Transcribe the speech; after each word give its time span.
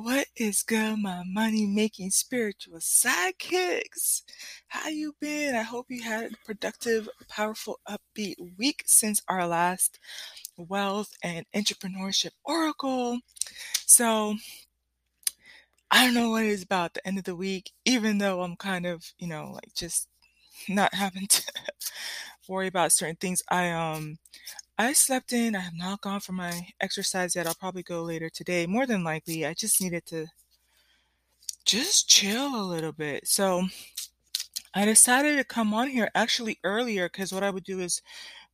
What 0.00 0.28
is 0.36 0.62
good, 0.62 1.00
my 1.00 1.24
money 1.26 1.66
making 1.66 2.10
spiritual 2.12 2.78
sidekicks? 2.78 4.22
How 4.68 4.88
you 4.88 5.16
been? 5.20 5.56
I 5.56 5.62
hope 5.62 5.86
you 5.88 6.04
had 6.04 6.32
a 6.32 6.36
productive, 6.46 7.08
powerful, 7.28 7.80
upbeat 7.88 8.36
week 8.56 8.84
since 8.86 9.20
our 9.26 9.44
last 9.48 9.98
wealth 10.56 11.10
and 11.20 11.46
entrepreneurship 11.52 12.30
oracle. 12.44 13.18
So 13.86 14.36
I 15.90 16.04
don't 16.04 16.14
know 16.14 16.30
what 16.30 16.44
it 16.44 16.50
is 16.50 16.62
about 16.62 16.94
the 16.94 17.06
end 17.06 17.18
of 17.18 17.24
the 17.24 17.34
week, 17.36 17.72
even 17.84 18.18
though 18.18 18.42
I'm 18.42 18.56
kind 18.56 18.86
of, 18.86 19.04
you 19.18 19.26
know, 19.26 19.50
like 19.52 19.74
just 19.74 20.08
not 20.68 20.94
having 20.96 21.26
to 21.26 21.42
worry 22.48 22.68
about 22.68 22.92
certain 22.92 23.16
things. 23.16 23.42
I 23.50 23.70
um 23.70 24.18
I 24.78 24.94
slept 24.94 25.34
in. 25.34 25.54
I 25.54 25.60
have 25.60 25.74
not 25.74 26.00
gone 26.00 26.20
for 26.20 26.32
my 26.32 26.70
exercise 26.80 27.36
yet. 27.36 27.46
I'll 27.46 27.54
probably 27.54 27.82
go 27.82 28.02
later 28.02 28.30
today. 28.30 28.64
More 28.66 28.86
than 28.86 29.04
likely, 29.04 29.44
I 29.44 29.52
just 29.52 29.78
needed 29.82 30.06
to 30.06 30.28
just 31.64 32.08
chill 32.08 32.56
a 32.60 32.64
little 32.66 32.92
bit. 32.92 33.28
So 33.28 33.68
I 34.74 34.84
decided 34.84 35.36
to 35.36 35.44
come 35.44 35.74
on 35.74 35.88
here 35.88 36.10
actually 36.14 36.58
earlier 36.64 37.08
because 37.08 37.32
what 37.32 37.42
I 37.42 37.50
would 37.50 37.64
do 37.64 37.80
is 37.80 38.00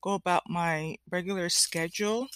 go 0.02 0.14
about 0.14 0.42
my 0.48 0.96
regular 1.10 1.48
schedule 1.48 2.28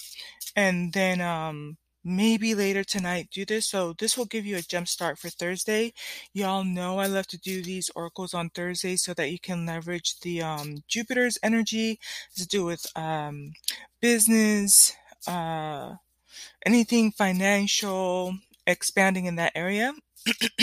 and 0.56 0.92
then 0.92 1.20
um 1.20 1.76
maybe 2.04 2.54
later 2.54 2.84
tonight 2.84 3.28
do 3.32 3.44
this. 3.44 3.68
So 3.68 3.94
this 3.98 4.16
will 4.16 4.24
give 4.26 4.46
you 4.46 4.56
a 4.56 4.62
jump 4.62 4.88
start 4.88 5.18
for 5.18 5.28
Thursday. 5.28 5.92
Y'all 6.32 6.64
know 6.64 6.98
I 6.98 7.06
love 7.06 7.26
to 7.28 7.38
do 7.38 7.62
these 7.62 7.90
oracles 7.94 8.34
on 8.34 8.50
Thursday 8.50 8.96
so 8.96 9.14
that 9.14 9.30
you 9.30 9.38
can 9.38 9.66
leverage 9.66 10.20
the 10.20 10.42
um, 10.42 10.84
Jupiter's 10.88 11.38
energy 11.42 11.98
to 12.36 12.46
do 12.46 12.64
with 12.64 12.86
um, 12.96 13.52
business, 14.00 14.94
uh, 15.26 15.94
anything 16.64 17.12
financial, 17.12 18.36
expanding 18.66 19.26
in 19.26 19.36
that 19.36 19.52
area. 19.54 19.92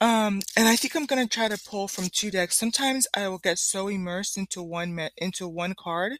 um, 0.00 0.40
and 0.56 0.68
I 0.68 0.76
think 0.76 0.94
I'm 0.96 1.06
gonna 1.06 1.26
try 1.26 1.48
to 1.48 1.58
pull 1.68 1.88
from 1.88 2.08
two 2.08 2.30
decks. 2.30 2.56
Sometimes 2.56 3.06
I 3.14 3.28
will 3.28 3.38
get 3.38 3.58
so 3.58 3.88
immersed 3.88 4.38
into 4.38 4.62
one 4.62 4.94
me- 4.94 5.10
into 5.18 5.48
one 5.48 5.74
card 5.74 6.18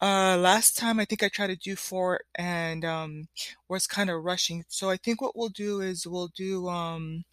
uh, 0.00 0.36
last 0.36 0.76
time 0.76 1.00
I 1.00 1.04
think 1.04 1.22
I 1.22 1.28
tried 1.28 1.48
to 1.48 1.56
do 1.56 1.76
four 1.76 2.20
and 2.34 2.84
um 2.84 3.28
was 3.68 3.86
kind 3.86 4.10
of 4.10 4.24
rushing. 4.24 4.64
So 4.68 4.90
I 4.90 4.96
think 4.96 5.20
what 5.20 5.36
we'll 5.36 5.48
do 5.48 5.80
is 5.80 6.06
we'll 6.06 6.28
do 6.28 6.68
um 6.68 7.24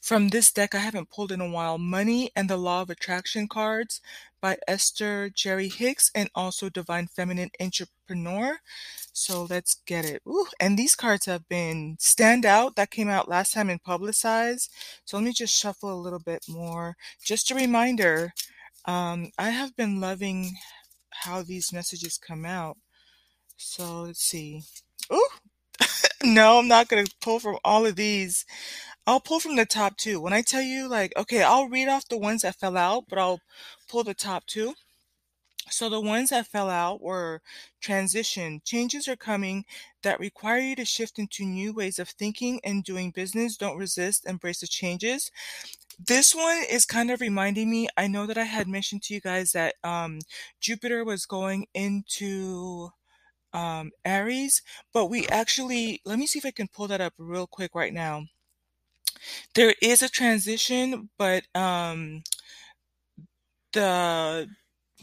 from 0.00 0.28
this 0.28 0.52
deck 0.52 0.74
I 0.74 0.78
haven't 0.78 1.10
pulled 1.10 1.32
in 1.32 1.40
a 1.40 1.50
while, 1.50 1.78
Money 1.78 2.30
and 2.34 2.48
the 2.48 2.56
Law 2.56 2.82
of 2.82 2.90
Attraction 2.90 3.46
cards 3.48 4.00
by 4.40 4.56
Esther 4.66 5.28
Jerry 5.28 5.68
Hicks 5.68 6.10
and 6.14 6.30
also 6.34 6.68
Divine 6.68 7.08
Feminine 7.08 7.50
Entrepreneur. 7.60 8.60
So 9.12 9.46
let's 9.48 9.74
get 9.86 10.04
it. 10.04 10.22
Ooh, 10.26 10.46
and 10.60 10.78
these 10.78 10.94
cards 10.94 11.26
have 11.26 11.48
been 11.48 11.96
stand 11.98 12.46
out. 12.46 12.76
That 12.76 12.90
came 12.90 13.08
out 13.08 13.28
last 13.28 13.52
time 13.54 13.70
in 13.70 13.78
Publicize. 13.78 14.68
So 15.04 15.16
let 15.16 15.24
me 15.24 15.32
just 15.32 15.54
shuffle 15.56 15.92
a 15.92 16.00
little 16.00 16.18
bit 16.20 16.44
more. 16.48 16.96
Just 17.24 17.50
a 17.50 17.54
reminder, 17.54 18.32
um, 18.84 19.30
I 19.38 19.50
have 19.50 19.76
been 19.76 20.00
loving 20.00 20.52
how 21.24 21.42
these 21.42 21.72
messages 21.72 22.18
come 22.18 22.44
out. 22.44 22.76
So 23.56 24.02
let's 24.02 24.22
see. 24.22 24.62
Ooh, 25.12 25.28
no, 26.24 26.58
I'm 26.58 26.68
not 26.68 26.88
going 26.88 27.06
to 27.06 27.14
pull 27.20 27.40
from 27.40 27.58
all 27.64 27.86
of 27.86 27.96
these. 27.96 28.44
I'll 29.06 29.20
pull 29.20 29.40
from 29.40 29.56
the 29.56 29.66
top 29.66 29.96
two. 29.96 30.20
When 30.20 30.32
I 30.32 30.42
tell 30.42 30.62
you, 30.62 30.88
like, 30.88 31.12
okay, 31.16 31.42
I'll 31.42 31.68
read 31.68 31.88
off 31.88 32.08
the 32.08 32.18
ones 32.18 32.42
that 32.42 32.56
fell 32.56 32.76
out, 32.76 33.04
but 33.08 33.18
I'll 33.18 33.40
pull 33.88 34.04
the 34.04 34.14
top 34.14 34.46
two. 34.46 34.74
So 35.70 35.88
the 35.88 36.00
ones 36.00 36.30
that 36.30 36.46
fell 36.46 36.70
out 36.70 37.02
were 37.02 37.42
transition. 37.80 38.60
Changes 38.64 39.08
are 39.08 39.16
coming 39.16 39.64
that 40.02 40.20
require 40.20 40.58
you 40.60 40.76
to 40.76 40.84
shift 40.84 41.18
into 41.18 41.44
new 41.44 41.72
ways 41.72 41.98
of 41.98 42.08
thinking 42.08 42.60
and 42.62 42.84
doing 42.84 43.10
business. 43.10 43.56
Don't 43.56 43.76
resist, 43.76 44.26
embrace 44.26 44.60
the 44.60 44.68
changes. 44.68 45.30
This 45.98 46.34
one 46.34 46.62
is 46.70 46.86
kind 46.86 47.10
of 47.10 47.20
reminding 47.20 47.70
me. 47.70 47.88
I 47.96 48.06
know 48.06 48.26
that 48.26 48.38
I 48.38 48.44
had 48.44 48.66
mentioned 48.68 49.02
to 49.04 49.14
you 49.14 49.20
guys 49.20 49.52
that 49.52 49.74
um, 49.84 50.20
Jupiter 50.60 51.04
was 51.04 51.26
going 51.26 51.66
into 51.74 52.90
um, 53.52 53.92
Aries, 54.04 54.62
but 54.92 55.06
we 55.06 55.26
actually, 55.28 56.00
let 56.04 56.18
me 56.18 56.26
see 56.26 56.38
if 56.38 56.46
I 56.46 56.52
can 56.52 56.68
pull 56.68 56.88
that 56.88 57.00
up 57.02 57.14
real 57.18 57.46
quick 57.46 57.74
right 57.74 57.94
now. 57.94 58.26
There 59.54 59.74
is 59.82 60.02
a 60.02 60.08
transition, 60.08 61.10
but 61.18 61.44
um, 61.54 62.22
the 63.72 64.48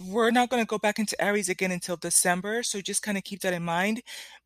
we're 0.07 0.31
not 0.31 0.49
going 0.49 0.61
to 0.63 0.67
go 0.67 0.79
back 0.79 0.97
into 0.97 1.21
Aries 1.23 1.49
again 1.49 1.71
until 1.71 1.97
December, 1.97 2.63
so 2.63 2.81
just 2.81 3.03
kind 3.03 3.17
of 3.17 3.23
keep 3.23 3.41
that 3.41 3.53
in 3.53 3.63
mind. 3.63 4.01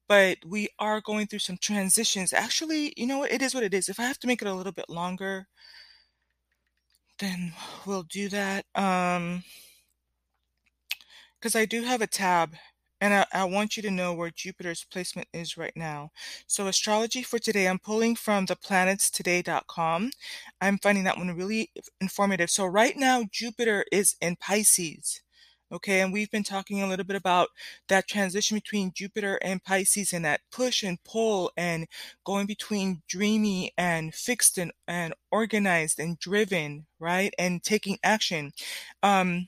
But 0.07 0.37
we 0.45 0.69
are 0.79 0.99
going 1.01 1.27
through 1.27 1.39
some 1.39 1.57
transitions. 1.57 2.33
Actually, 2.33 2.93
you 2.97 3.07
know 3.07 3.19
what? 3.19 3.31
It 3.31 3.41
is 3.41 3.53
what 3.53 3.63
it 3.63 3.73
is. 3.73 3.87
If 3.89 3.99
I 3.99 4.03
have 4.03 4.19
to 4.19 4.27
make 4.27 4.41
it 4.41 4.47
a 4.47 4.53
little 4.53 4.73
bit 4.73 4.89
longer, 4.89 5.47
then 7.19 7.53
we'll 7.85 8.03
do 8.03 8.29
that. 8.29 8.65
Um, 8.75 9.43
because 11.39 11.55
I 11.55 11.65
do 11.65 11.83
have 11.83 12.01
a 12.01 12.07
tab 12.07 12.55
and 12.99 13.13
I, 13.13 13.25
I, 13.31 13.43
want 13.43 13.77
you 13.77 13.83
to 13.83 13.91
know 13.91 14.13
where 14.13 14.31
Jupiter's 14.31 14.85
placement 14.91 15.27
is 15.33 15.55
right 15.55 15.73
now. 15.75 16.09
So 16.47 16.67
astrology 16.67 17.21
for 17.21 17.37
today, 17.37 17.67
I'm 17.67 17.79
pulling 17.79 18.15
from 18.15 18.47
theplanetstoday.com. 18.47 20.11
I'm 20.61 20.77
finding 20.79 21.03
that 21.03 21.17
one 21.17 21.35
really 21.35 21.69
informative. 22.01 22.49
So 22.49 22.65
right 22.65 22.97
now, 22.97 23.23
Jupiter 23.31 23.85
is 23.91 24.15
in 24.19 24.35
Pisces. 24.37 25.21
Okay, 25.69 25.99
and 25.99 26.13
we've 26.13 26.31
been 26.31 26.43
talking 26.43 26.81
a 26.81 26.87
little 26.87 27.03
bit 27.03 27.17
about 27.17 27.49
that 27.89 28.07
transition 28.07 28.55
between 28.55 28.93
Jupiter 28.93 29.37
and 29.41 29.61
Pisces 29.61 30.13
and 30.13 30.23
that 30.23 30.39
push 30.49 30.81
and 30.81 31.03
pull 31.03 31.51
and 31.57 31.87
going 32.23 32.45
between 32.47 33.01
dreamy 33.07 33.73
and 33.77 34.15
fixed 34.15 34.57
and, 34.57 34.71
and 34.87 35.13
organized 35.29 35.99
and 35.99 36.17
driven, 36.19 36.85
right? 36.99 37.33
And 37.37 37.61
taking 37.61 37.97
action. 38.01 38.53
Um, 39.03 39.47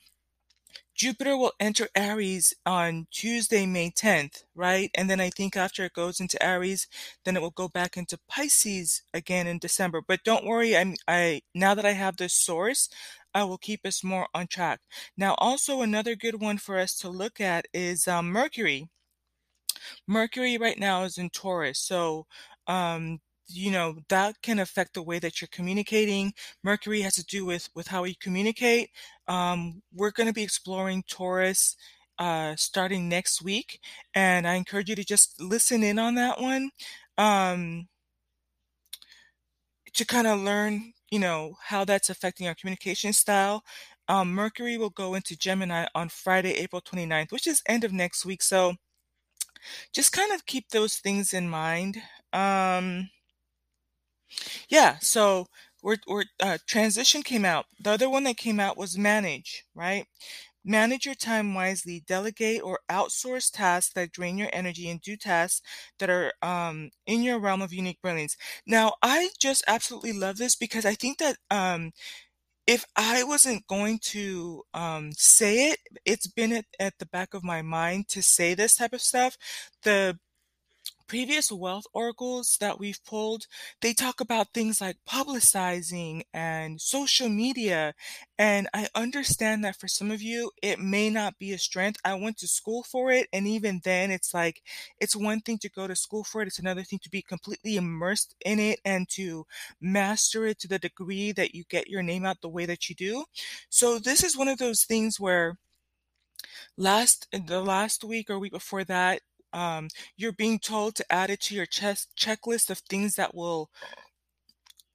Jupiter 0.94 1.34
will 1.34 1.52
enter 1.58 1.88
Aries 1.94 2.52
on 2.66 3.06
Tuesday, 3.10 3.64
May 3.64 3.90
10th, 3.90 4.44
right? 4.54 4.90
And 4.94 5.08
then 5.08 5.18
I 5.18 5.30
think 5.30 5.56
after 5.56 5.82
it 5.86 5.94
goes 5.94 6.20
into 6.20 6.42
Aries, 6.42 6.88
then 7.24 7.36
it 7.36 7.40
will 7.40 7.52
go 7.52 7.68
back 7.68 7.96
into 7.96 8.18
Pisces 8.28 9.00
again 9.14 9.46
in 9.46 9.58
December. 9.58 10.02
But 10.06 10.24
don't 10.24 10.44
worry, 10.44 10.76
I'm 10.76 10.96
I 11.08 11.40
now 11.54 11.74
that 11.74 11.86
I 11.86 11.92
have 11.92 12.18
this 12.18 12.34
source, 12.34 12.90
I 13.34 13.44
will 13.44 13.58
keep 13.58 13.86
us 13.86 14.02
more 14.04 14.28
on 14.34 14.46
track. 14.46 14.80
Now, 15.16 15.34
also 15.38 15.82
another 15.82 16.14
good 16.16 16.40
one 16.40 16.58
for 16.58 16.78
us 16.78 16.96
to 16.98 17.08
look 17.08 17.40
at 17.40 17.66
is 17.72 18.08
um, 18.08 18.30
Mercury. 18.30 18.88
Mercury 20.06 20.58
right 20.58 20.78
now 20.78 21.04
is 21.04 21.18
in 21.18 21.30
Taurus, 21.30 21.78
so 21.78 22.26
um, 22.66 23.20
you 23.52 23.70
know 23.70 23.96
that 24.08 24.40
can 24.42 24.58
affect 24.58 24.94
the 24.94 25.02
way 25.02 25.18
that 25.18 25.40
you're 25.40 25.48
communicating 25.50 26.32
mercury 26.62 27.00
has 27.00 27.14
to 27.14 27.24
do 27.24 27.44
with 27.44 27.68
with 27.74 27.88
how 27.88 28.04
you 28.04 28.14
communicate 28.20 28.90
um, 29.28 29.82
we're 29.94 30.10
going 30.10 30.26
to 30.26 30.32
be 30.32 30.42
exploring 30.42 31.02
taurus 31.08 31.76
uh, 32.18 32.54
starting 32.56 33.08
next 33.08 33.42
week 33.42 33.80
and 34.14 34.46
i 34.46 34.54
encourage 34.54 34.88
you 34.88 34.96
to 34.96 35.04
just 35.04 35.40
listen 35.40 35.82
in 35.82 35.98
on 35.98 36.14
that 36.14 36.40
one 36.40 36.70
um, 37.18 37.88
to 39.94 40.04
kind 40.04 40.26
of 40.26 40.40
learn 40.40 40.92
you 41.10 41.18
know 41.18 41.56
how 41.66 41.84
that's 41.84 42.10
affecting 42.10 42.46
our 42.46 42.54
communication 42.54 43.12
style 43.12 43.62
um, 44.08 44.32
mercury 44.32 44.76
will 44.78 44.90
go 44.90 45.14
into 45.14 45.36
gemini 45.36 45.86
on 45.94 46.08
friday 46.08 46.52
april 46.54 46.80
29th 46.82 47.32
which 47.32 47.46
is 47.46 47.62
end 47.66 47.84
of 47.84 47.92
next 47.92 48.24
week 48.24 48.42
so 48.42 48.74
just 49.92 50.12
kind 50.12 50.32
of 50.32 50.46
keep 50.46 50.68
those 50.70 50.96
things 50.96 51.32
in 51.32 51.48
mind 51.48 51.96
um, 52.32 53.08
yeah, 54.68 54.98
so 55.00 55.46
we're, 55.82 55.96
we're 56.06 56.24
uh, 56.40 56.58
transition 56.66 57.22
came 57.22 57.44
out. 57.44 57.66
The 57.82 57.90
other 57.90 58.10
one 58.10 58.24
that 58.24 58.36
came 58.36 58.60
out 58.60 58.76
was 58.76 58.98
manage, 58.98 59.64
right? 59.74 60.06
Manage 60.64 61.06
your 61.06 61.14
time 61.14 61.54
wisely. 61.54 62.02
Delegate 62.06 62.62
or 62.62 62.80
outsource 62.90 63.50
tasks 63.50 63.92
that 63.94 64.12
drain 64.12 64.38
your 64.38 64.50
energy 64.52 64.88
and 64.90 65.00
do 65.00 65.16
tasks 65.16 65.62
that 65.98 66.10
are 66.10 66.32
um, 66.42 66.90
in 67.06 67.22
your 67.22 67.38
realm 67.38 67.62
of 67.62 67.72
unique 67.72 68.00
brilliance. 68.02 68.36
Now, 68.66 68.94
I 69.02 69.30
just 69.40 69.64
absolutely 69.66 70.12
love 70.12 70.36
this 70.38 70.56
because 70.56 70.84
I 70.84 70.94
think 70.94 71.18
that 71.18 71.36
um, 71.50 71.92
if 72.66 72.84
I 72.96 73.24
wasn't 73.24 73.66
going 73.66 73.98
to 74.04 74.62
um, 74.74 75.12
say 75.12 75.70
it, 75.70 75.80
it's 76.04 76.26
been 76.28 76.52
at, 76.52 76.66
at 76.78 76.98
the 76.98 77.06
back 77.06 77.34
of 77.34 77.42
my 77.44 77.62
mind 77.62 78.08
to 78.10 78.22
say 78.22 78.54
this 78.54 78.76
type 78.76 78.92
of 78.92 79.00
stuff. 79.02 79.36
The 79.82 80.18
previous 81.10 81.50
wealth 81.50 81.86
oracles 81.92 82.56
that 82.60 82.78
we've 82.78 83.04
pulled, 83.04 83.48
they 83.80 83.92
talk 83.92 84.20
about 84.20 84.54
things 84.54 84.80
like 84.80 84.96
publicizing 85.08 86.22
and 86.32 86.80
social 86.80 87.28
media. 87.28 87.94
And 88.38 88.68
I 88.72 88.86
understand 88.94 89.64
that 89.64 89.74
for 89.74 89.88
some 89.88 90.12
of 90.12 90.22
you, 90.22 90.52
it 90.62 90.78
may 90.78 91.10
not 91.10 91.36
be 91.36 91.52
a 91.52 91.58
strength. 91.58 91.98
I 92.04 92.14
went 92.14 92.38
to 92.38 92.46
school 92.46 92.84
for 92.84 93.10
it. 93.10 93.26
And 93.32 93.48
even 93.48 93.80
then, 93.82 94.12
it's 94.12 94.32
like, 94.32 94.62
it's 95.00 95.16
one 95.16 95.40
thing 95.40 95.58
to 95.58 95.68
go 95.68 95.88
to 95.88 95.96
school 95.96 96.22
for 96.22 96.42
it. 96.42 96.46
It's 96.46 96.60
another 96.60 96.84
thing 96.84 97.00
to 97.02 97.10
be 97.10 97.22
completely 97.22 97.74
immersed 97.76 98.36
in 98.46 98.60
it 98.60 98.78
and 98.84 99.08
to 99.08 99.46
master 99.80 100.46
it 100.46 100.60
to 100.60 100.68
the 100.68 100.78
degree 100.78 101.32
that 101.32 101.56
you 101.56 101.64
get 101.68 101.88
your 101.88 102.04
name 102.04 102.24
out 102.24 102.40
the 102.40 102.48
way 102.48 102.66
that 102.66 102.88
you 102.88 102.94
do. 102.94 103.24
So 103.68 103.98
this 103.98 104.22
is 104.22 104.36
one 104.36 104.46
of 104.46 104.58
those 104.58 104.84
things 104.84 105.18
where 105.18 105.58
last, 106.76 107.26
the 107.32 107.60
last 107.60 108.04
week 108.04 108.30
or 108.30 108.38
week 108.38 108.52
before 108.52 108.84
that, 108.84 109.22
um, 109.52 109.88
you're 110.16 110.32
being 110.32 110.58
told 110.58 110.94
to 110.96 111.12
add 111.12 111.30
it 111.30 111.40
to 111.42 111.54
your 111.54 111.66
chest 111.66 112.10
checklist 112.18 112.70
of 112.70 112.78
things 112.80 113.16
that 113.16 113.34
will 113.34 113.70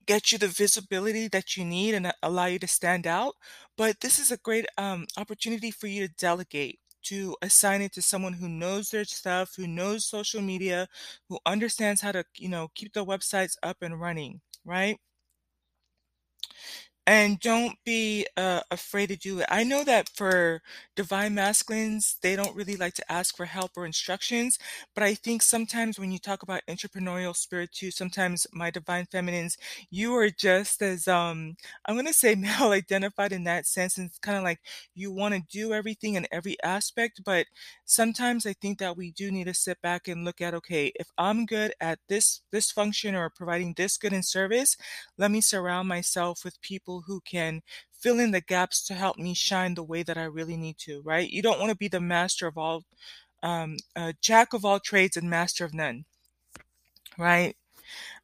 get 0.06 0.32
you 0.32 0.38
the 0.38 0.48
visibility 0.48 1.28
that 1.28 1.58
you 1.58 1.66
need 1.66 1.96
and 1.96 2.12
allow 2.22 2.46
you 2.46 2.60
to 2.60 2.68
stand 2.68 3.08
out. 3.08 3.36
But 3.78 4.02
this 4.02 4.20
is 4.20 4.32
a 4.32 4.38
great 4.38 4.66
um, 4.78 5.06
opportunity 5.18 5.72
for 5.72 5.88
you 5.88 6.08
to 6.08 6.14
delegate, 6.14 6.80
to 7.04 7.36
assign 7.42 7.82
it 7.82 7.92
to 7.94 8.02
someone 8.02 8.34
who 8.34 8.48
knows 8.50 8.90
their 8.90 9.06
stuff, 9.06 9.54
who 9.56 9.68
knows 9.68 10.06
social 10.06 10.42
media, 10.42 10.88
who 11.30 11.40
understands 11.46 12.02
how 12.02 12.12
to, 12.12 12.24
you 12.36 12.50
know, 12.50 12.70
keep 12.76 12.94
the 12.94 13.06
websites 13.06 13.56
up 13.64 13.78
and 13.82 14.00
running, 14.00 14.42
right? 14.64 14.98
And 17.08 17.40
don't 17.40 17.78
be 17.86 18.26
uh, 18.36 18.62
afraid 18.72 19.10
to 19.10 19.16
do 19.16 19.40
it. 19.40 19.46
I 19.48 19.64
know 19.64 19.84
that 19.84 20.10
for 20.10 20.64
divine 20.96 21.36
masculines, 21.36 22.18
they 22.24 22.36
don't 22.36 22.56
really 22.56 22.76
like 22.78 22.96
to 22.96 23.12
ask 23.12 23.38
for 23.38 23.46
help 23.46 23.74
or 23.78 23.86
instructions. 23.86 24.58
But 24.96 25.04
I 25.04 25.14
think 25.14 25.44
sometimes 25.44 26.00
when 26.00 26.12
you 26.12 26.18
talk 26.18 26.42
about 26.42 26.64
entrepreneurial 26.68 27.36
spirit 27.36 27.72
too, 27.74 27.92
sometimes 27.92 28.48
my 28.52 28.72
divine 28.72 29.06
feminines, 29.06 29.56
you 29.92 30.16
are 30.16 30.32
just 30.32 30.82
as, 30.82 31.08
um, 31.08 31.56
I'm 31.86 31.94
going 31.96 32.08
to 32.08 32.14
say 32.14 32.34
male 32.36 32.72
identified 32.72 33.32
in 33.32 33.44
that 33.44 33.68
sense. 33.68 34.00
And 34.00 34.08
it's 34.08 34.18
kind 34.18 34.38
of 34.38 34.44
like 34.44 34.62
you 34.96 35.12
want 35.12 35.36
to 35.36 35.42
do 35.48 35.74
everything 35.74 36.16
in 36.16 36.26
every 36.32 36.58
aspect. 36.64 37.22
But 37.24 37.46
sometimes 37.86 38.48
I 38.48 38.54
think 38.54 38.80
that 38.80 38.98
we 38.98 39.12
do 39.12 39.32
need 39.32 39.46
to 39.46 39.54
sit 39.54 39.80
back 39.80 40.08
and 40.08 40.26
look 40.26 40.42
at, 40.42 40.56
okay, 40.56 40.92
if 40.96 41.10
I'm 41.20 41.46
good 41.46 41.74
at 41.80 42.00
this, 42.10 42.42
this 42.52 42.72
function 42.72 43.14
or 43.14 43.30
providing 43.30 43.76
this 43.78 43.96
good 43.98 44.14
in 44.14 44.24
service, 44.24 44.76
let 45.18 45.32
me 45.32 45.42
surround 45.42 45.88
myself 45.88 46.44
with 46.44 46.62
people 46.62 46.95
who 47.02 47.22
can 47.22 47.62
fill 47.92 48.20
in 48.20 48.32
the 48.32 48.42
gaps 48.42 48.84
to 48.86 48.94
help 48.94 49.18
me 49.18 49.34
shine 49.34 49.76
the 49.76 49.84
way 49.84 50.04
that 50.04 50.18
I 50.18 50.26
really 50.26 50.58
need 50.58 50.78
to, 50.80 51.02
right? 51.04 51.30
You 51.30 51.42
don't 51.42 51.60
want 51.60 51.72
to 51.72 51.78
be 51.78 51.88
the 51.88 52.02
master 52.02 52.48
of 52.48 52.58
all, 52.58 52.84
um, 53.44 53.78
uh, 53.96 54.14
jack 54.22 54.54
of 54.54 54.66
all 54.66 54.80
trades 54.80 55.18
and 55.18 55.30
master 55.30 55.66
of 55.66 55.74
none, 55.74 56.06
right? 57.18 57.56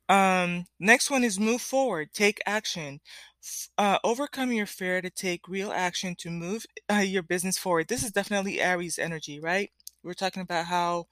Um, 0.09 0.65
next 0.79 1.11
one 1.11 1.23
is 1.23 1.39
move 1.39 1.61
forward, 1.61 2.13
take 2.13 2.41
action. 2.45 3.01
Uh, 3.77 3.99
overcome 4.03 4.51
your 4.51 4.67
fear 4.67 5.01
to 5.01 5.09
take 5.09 5.47
real 5.47 5.71
action 5.71 6.15
to 6.19 6.29
move 6.29 6.65
uh, 6.91 6.97
your 6.97 7.23
business 7.23 7.57
forward. 7.57 7.87
This 7.87 8.03
is 8.03 8.11
definitely 8.11 8.61
Aries 8.61 8.99
energy, 8.99 9.39
right? 9.39 9.71
We're 10.03 10.13
talking 10.13 10.43
about 10.43 10.65
how 10.67 11.07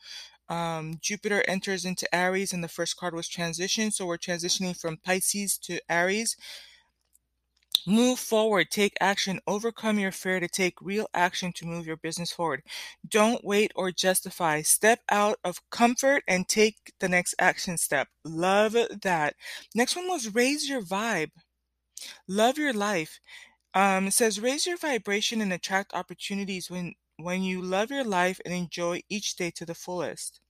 um, 0.49 0.95
Jupiter 1.01 1.43
enters 1.47 1.85
into 1.85 2.13
Aries 2.15 2.53
and 2.53 2.63
the 2.63 2.67
first 2.67 2.97
card 2.97 3.15
was 3.15 3.27
transition. 3.27 3.91
So 3.91 4.05
we're 4.05 4.17
transitioning 4.17 4.79
from 4.79 4.97
Pisces 4.97 5.57
to 5.59 5.79
Aries. 5.89 6.37
Move 7.85 8.19
forward, 8.19 8.69
take 8.71 8.95
action, 9.01 9.39
overcome 9.47 9.99
your 9.99 10.11
fear 10.11 10.39
to 10.39 10.47
take 10.47 10.81
real 10.81 11.07
action 11.13 11.51
to 11.53 11.65
move 11.65 11.85
your 11.85 11.97
business 11.97 12.31
forward. 12.31 12.63
Don't 13.07 13.43
wait 13.43 13.71
or 13.75 13.91
justify. 13.91 14.61
Step 14.61 15.01
out 15.09 15.39
of 15.43 15.61
comfort 15.69 16.23
and 16.27 16.47
take 16.47 16.93
the 16.99 17.09
next 17.09 17.35
action 17.39 17.77
step. 17.77 18.07
Love 18.23 18.75
that. 19.01 19.35
Next 19.75 19.95
one 19.95 20.07
was 20.07 20.33
raise 20.33 20.69
your 20.69 20.81
vibe. 20.81 21.31
Love 22.27 22.57
your 22.57 22.73
life. 22.73 23.19
Um, 23.73 24.11
says 24.11 24.39
raise 24.39 24.65
your 24.65 24.77
vibration 24.77 25.41
and 25.41 25.53
attract 25.53 25.93
opportunities 25.93 26.69
when 26.69 26.95
when 27.17 27.43
you 27.43 27.61
love 27.61 27.91
your 27.91 28.05
life 28.05 28.39
and 28.45 28.53
enjoy 28.53 29.01
each 29.09 29.35
day 29.35 29.51
to 29.51 29.65
the 29.65 29.75
fullest. 29.75 30.41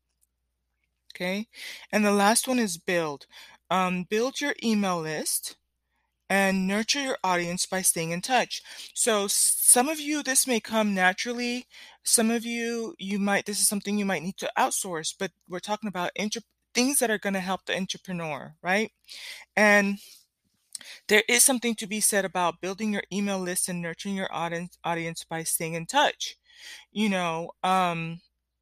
Okay, 1.14 1.48
and 1.92 2.04
the 2.06 2.12
last 2.12 2.48
one 2.48 2.60
is 2.60 2.78
build. 2.78 3.28
Um, 3.70 4.06
build 4.10 4.42
your 4.42 4.56
email 4.64 5.00
list 5.02 5.56
and 6.30 6.68
nurture 6.68 7.02
your 7.02 7.18
audience 7.24 7.66
by 7.66 7.81
staying 7.81 8.12
in 8.12 8.22
touch. 8.22 8.62
So 8.94 9.28
some 9.28 9.90
of 9.90 10.00
you 10.00 10.24
this 10.24 10.48
may 10.48 10.60
come 10.60 10.94
naturally. 10.94 11.68
Some 12.04 12.31
of 12.31 12.46
you 12.46 12.96
you 13.00 13.20
might 13.20 13.46
this 13.46 13.60
is 13.62 13.68
something 13.68 13.98
you 13.98 14.06
might 14.06 14.24
need 14.24 14.38
to 14.38 14.52
outsource, 14.58 15.14
but 15.18 15.31
we're 15.48 15.60
talking 15.60 15.90
about 15.90 16.12
inter- 16.16 16.42
things 16.74 17.00
that 17.00 17.10
are 17.12 17.18
going 17.20 17.34
to 17.34 17.40
help 17.40 17.66
the 17.66 17.76
entrepreneur, 17.76 18.56
right? 18.62 18.92
And 19.56 20.00
there 21.08 21.24
is 21.28 21.44
something 21.44 21.76
to 21.76 21.88
be 21.88 22.00
said 22.00 22.26
about 22.26 22.62
building 22.62 22.94
your 22.94 23.04
email 23.12 23.40
list 23.40 23.68
and 23.70 23.81
nurturing 23.81 24.16
your 24.16 24.34
audience 24.34 24.78
audience 24.84 25.24
by 25.24 25.44
staying 25.44 25.74
in 25.74 25.86
touch. 25.86 26.38
You 26.92 27.10
know, 27.10 27.52
um 27.64 28.22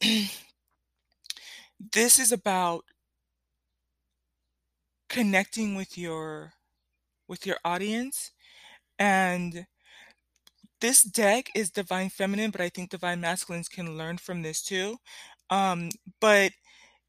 this 1.93 2.19
is 2.19 2.31
about 2.31 2.85
connecting 5.09 5.75
with 5.75 5.97
your 5.97 6.53
with 7.27 7.45
your 7.45 7.57
audience. 7.65 8.31
And 8.99 9.65
this 10.81 11.03
deck 11.03 11.49
is 11.55 11.69
divine 11.71 12.09
feminine, 12.09 12.51
but 12.51 12.61
I 12.61 12.69
think 12.69 12.89
divine 12.89 13.21
masculines 13.21 13.67
can 13.67 13.97
learn 13.97 14.17
from 14.17 14.41
this 14.41 14.61
too. 14.61 14.97
Um, 15.49 15.89
but 16.21 16.51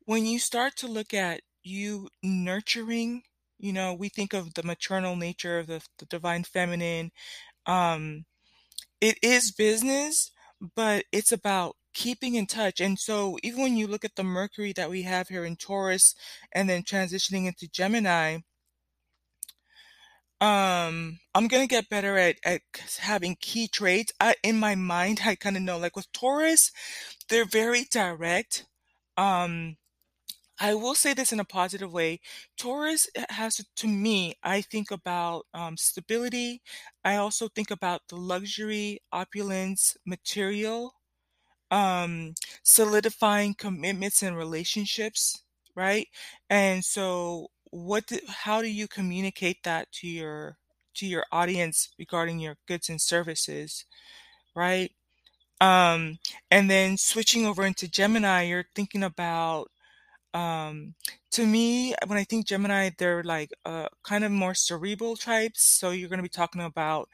when 0.05 0.25
you 0.27 0.39
start 0.39 0.77
to 0.77 0.87
look 0.87 1.13
at 1.13 1.43
you 1.63 2.09
nurturing, 2.23 3.23
you 3.59 3.73
know, 3.73 3.93
we 3.95 4.09
think 4.09 4.33
of 4.33 4.55
the 4.55 4.63
maternal 4.63 5.17
nature 5.17 5.59
of 5.59 5.67
the, 5.67 5.83
the 5.99 6.07
divine 6.07 6.45
feminine. 6.45 7.11
Um, 7.67 8.25
it 9.01 9.19
is 9.23 9.53
business, 9.53 10.31
but 10.75 11.05
it's 11.13 11.33
about 11.33 11.77
keeping 11.95 12.37
in 12.37 12.47
touch. 12.47 12.81
And 12.81 12.99
so 12.99 13.39
even 13.43 13.61
when 13.63 13.77
you 13.77 13.87
look 13.87 14.05
at 14.05 14.17
the 14.17 14.25
Mercury 14.25 14.73
that 14.75 14.91
we 14.91 15.03
have 15.03 15.29
here 15.29 15.45
in 15.45 15.57
Taurus 15.57 16.15
and 16.53 16.71
then 16.71 16.83
transitioning 16.83 17.47
into 17.47 17.69
Gemini, 17.69 18.39
um, 20.41 21.19
I'm 21.35 21.49
gonna 21.49 21.67
get 21.67 21.89
better 21.89 22.17
at 22.19 22.37
at 22.45 22.63
having 22.99 23.37
key 23.41 23.69
traits. 23.69 24.13
I 24.21 24.35
in 24.43 24.59
my 24.61 24.75
mind, 24.75 25.23
I 25.27 25.35
kind 25.35 25.57
of 25.57 25.63
know 25.63 25.79
like 25.79 25.97
with 25.97 26.11
Taurus, 26.13 26.71
they're 27.29 27.45
very 27.47 27.85
direct. 27.91 28.67
Um, 29.17 29.77
I 30.61 30.75
will 30.75 30.95
say 30.95 31.15
this 31.15 31.33
in 31.33 31.41
a 31.41 31.45
positive 31.45 31.93
way. 31.93 32.21
Taurus 32.59 33.09
has 33.31 33.65
to 33.77 33.89
me, 33.89 34.35
I 34.43 34.61
think 34.63 34.91
about 34.91 35.47
um, 35.55 35.77
stability. 35.77 36.63
I 37.05 37.17
also 37.17 37.49
think 37.49 37.71
about 37.71 38.03
the 38.09 38.17
luxury, 38.17 39.01
opulence, 39.13 39.97
material, 40.07 40.95
um, 41.71 42.35
solidifying 42.63 43.55
commitments 43.55 44.23
and 44.23 44.37
relationships, 44.37 45.43
right? 45.75 46.09
And 46.49 46.85
so 46.85 47.49
what 47.71 48.07
do, 48.07 48.19
how 48.29 48.63
do 48.63 48.69
you 48.69 48.89
communicate 48.89 49.63
that 49.65 49.91
to 49.93 50.09
your 50.09 50.57
to 50.95 51.07
your 51.07 51.25
audience 51.33 51.91
regarding 51.99 52.39
your 52.41 52.57
goods 52.67 52.89
and 52.89 53.01
services 53.01 53.85
right? 54.57 54.93
Um 55.61 56.19
and 56.51 56.71
then 56.71 56.97
switching 56.97 57.47
over 57.47 57.65
into 57.67 57.89
gemini 57.89 58.43
you're 58.45 58.67
thinking 58.75 59.03
about 59.05 59.71
um 60.35 60.95
to 61.33 61.47
me 61.47 61.95
when 62.07 62.19
i 62.19 62.25
think 62.25 62.47
gemini 62.47 62.91
they're 62.99 63.23
like 63.25 63.51
uh 63.65 63.89
kind 64.05 64.25
of 64.25 64.31
more 64.33 64.55
cerebral 64.55 65.17
types 65.17 65.63
so 65.63 65.91
you're 65.91 66.09
going 66.09 66.19
to 66.19 66.23
be 66.23 66.29
talking 66.29 66.63
about 66.63 67.09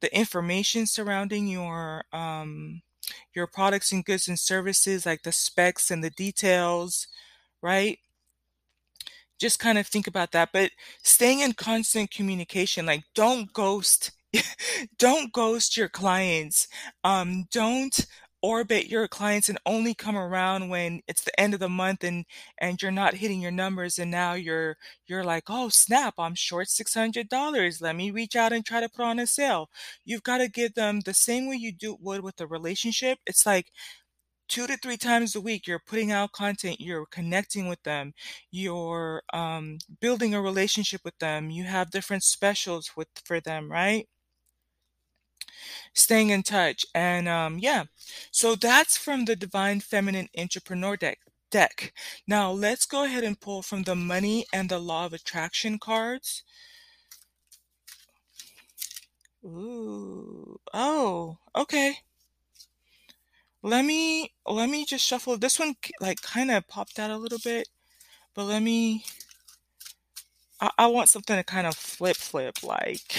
the 0.00 0.14
information 0.16 0.86
surrounding 0.86 1.46
your 1.48 2.04
um 2.12 2.82
your 3.34 3.46
products 3.46 3.92
and 3.92 4.04
goods 4.04 4.28
and 4.28 4.38
services 4.38 5.06
like 5.06 5.22
the 5.22 5.32
specs 5.32 5.90
and 5.90 6.04
the 6.04 6.10
details 6.10 7.08
right 7.62 7.98
just 9.40 9.58
kind 9.58 9.78
of 9.78 9.86
think 9.86 10.06
about 10.06 10.32
that. 10.32 10.50
But 10.52 10.72
staying 11.02 11.40
in 11.40 11.54
constant 11.54 12.10
communication, 12.10 12.86
like 12.86 13.04
don't 13.14 13.52
ghost, 13.52 14.12
don't 14.98 15.32
ghost 15.32 15.76
your 15.76 15.88
clients. 15.88 16.68
Um, 17.04 17.46
don't 17.52 18.06
orbit 18.42 18.86
your 18.86 19.06
clients 19.06 19.50
and 19.50 19.58
only 19.66 19.92
come 19.92 20.16
around 20.16 20.70
when 20.70 21.02
it's 21.06 21.24
the 21.24 21.40
end 21.40 21.52
of 21.52 21.60
the 21.60 21.68
month 21.68 22.02
and 22.02 22.24
and 22.58 22.80
you're 22.80 22.90
not 22.90 23.12
hitting 23.12 23.38
your 23.42 23.50
numbers 23.50 23.98
and 23.98 24.10
now 24.10 24.32
you're 24.32 24.76
you're 25.06 25.22
like 25.24 25.44
oh 25.50 25.68
snap 25.68 26.14
i'm 26.16 26.34
short 26.34 26.66
$600 26.68 27.82
let 27.82 27.94
me 27.96 28.10
reach 28.10 28.36
out 28.36 28.50
and 28.52 28.64
try 28.64 28.80
to 28.80 28.88
put 28.88 29.04
on 29.04 29.18
a 29.18 29.26
sale 29.26 29.68
you've 30.06 30.22
got 30.22 30.38
to 30.38 30.48
give 30.48 30.72
them 30.72 31.00
the 31.00 31.12
same 31.12 31.48
way 31.48 31.56
you 31.56 31.70
do 31.70 31.98
would 32.00 32.22
with 32.22 32.40
a 32.40 32.46
relationship 32.46 33.18
it's 33.26 33.44
like 33.44 33.66
two 34.50 34.66
to 34.66 34.76
three 34.78 34.98
times 34.98 35.34
a 35.36 35.40
week 35.40 35.66
you're 35.66 35.80
putting 35.86 36.12
out 36.12 36.32
content 36.32 36.80
you're 36.80 37.06
connecting 37.06 37.68
with 37.68 37.82
them 37.84 38.12
you're 38.50 39.22
um, 39.32 39.78
building 40.00 40.34
a 40.34 40.42
relationship 40.42 41.00
with 41.04 41.18
them 41.20 41.50
you 41.50 41.64
have 41.64 41.90
different 41.90 42.24
specials 42.24 42.92
with 42.96 43.08
for 43.24 43.40
them 43.40 43.70
right 43.72 44.08
staying 45.94 46.30
in 46.30 46.42
touch 46.42 46.84
and 46.94 47.28
um, 47.28 47.58
yeah 47.58 47.84
so 48.30 48.54
that's 48.54 48.96
from 48.96 49.24
the 49.24 49.36
divine 49.36 49.80
feminine 49.80 50.28
entrepreneur 50.38 50.96
deck 50.96 51.18
deck 51.50 51.92
now 52.26 52.50
let's 52.50 52.86
go 52.86 53.04
ahead 53.04 53.24
and 53.24 53.40
pull 53.40 53.62
from 53.62 53.82
the 53.84 53.96
money 53.96 54.46
and 54.52 54.68
the 54.68 54.78
law 54.78 55.06
of 55.06 55.12
attraction 55.12 55.78
cards 55.78 56.42
Ooh. 59.44 60.58
Oh, 60.74 61.38
okay. 61.54 61.98
Let 63.62 63.84
me 63.84 64.32
let 64.46 64.70
me 64.70 64.84
just 64.86 65.06
shuffle. 65.06 65.36
This 65.36 65.58
one 65.58 65.74
like 66.00 66.22
kind 66.22 66.50
of 66.50 66.66
popped 66.68 66.98
out 66.98 67.10
a 67.10 67.16
little 67.16 67.38
bit, 67.44 67.68
but 68.34 68.44
let 68.44 68.62
me. 68.62 69.04
I, 70.60 70.70
I 70.78 70.86
want 70.88 71.08
something 71.08 71.36
to 71.36 71.44
kind 71.44 71.66
of 71.66 71.76
flip 71.76 72.16
flip. 72.16 72.62
Like 72.62 73.14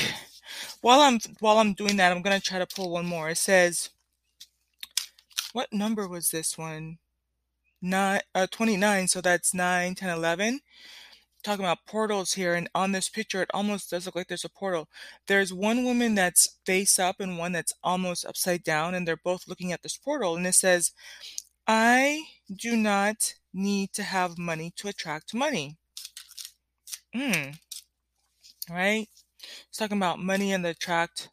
while 0.81 1.01
I'm 1.01 1.19
while 1.39 1.57
I'm 1.59 1.73
doing 1.73 1.97
that, 1.97 2.11
I'm 2.11 2.21
gonna 2.23 2.39
try 2.39 2.59
to 2.59 2.67
pull 2.67 2.91
one 2.91 3.05
more. 3.05 3.29
It 3.29 3.37
says, 3.37 3.89
what 5.53 5.73
number 5.73 6.07
was 6.07 6.29
this 6.31 6.57
one? 6.57 6.97
nine, 7.81 8.21
uh, 8.35 8.47
29, 8.51 9.07
so 9.07 9.21
that's 9.21 9.53
9, 9.53 9.95
10, 9.95 10.09
11. 10.09 10.59
Talking 11.43 11.65
about 11.65 11.85
portals 11.87 12.33
here, 12.33 12.53
and 12.53 12.69
on 12.75 12.91
this 12.91 13.09
picture, 13.09 13.41
it 13.41 13.49
almost 13.53 13.89
does 13.89 14.05
look 14.05 14.15
like 14.15 14.27
there's 14.27 14.45
a 14.45 14.49
portal. 14.49 14.87
There's 15.27 15.51
one 15.51 15.83
woman 15.83 16.13
that's 16.13 16.59
face 16.65 16.99
up 16.99 17.19
and 17.19 17.37
one 17.37 17.51
that's 17.51 17.73
almost 17.83 18.25
upside 18.25 18.63
down, 18.63 18.93
and 18.93 19.07
they're 19.07 19.17
both 19.17 19.47
looking 19.47 19.71
at 19.71 19.81
this 19.81 19.97
portal, 19.97 20.35
and 20.35 20.45
it 20.45 20.53
says, 20.53 20.91
I 21.67 22.25
do 22.53 22.75
not 22.75 23.35
need 23.53 23.93
to 23.93 24.03
have 24.03 24.37
money 24.37 24.71
to 24.77 24.87
attract 24.87 25.33
money. 25.33 25.77
Hmm. 27.13 27.51
Right? 28.69 29.07
It's 29.69 29.77
talking 29.77 29.97
about 29.97 30.19
money 30.19 30.51
and 30.53 30.63
the 30.63 30.69
attract 30.69 31.29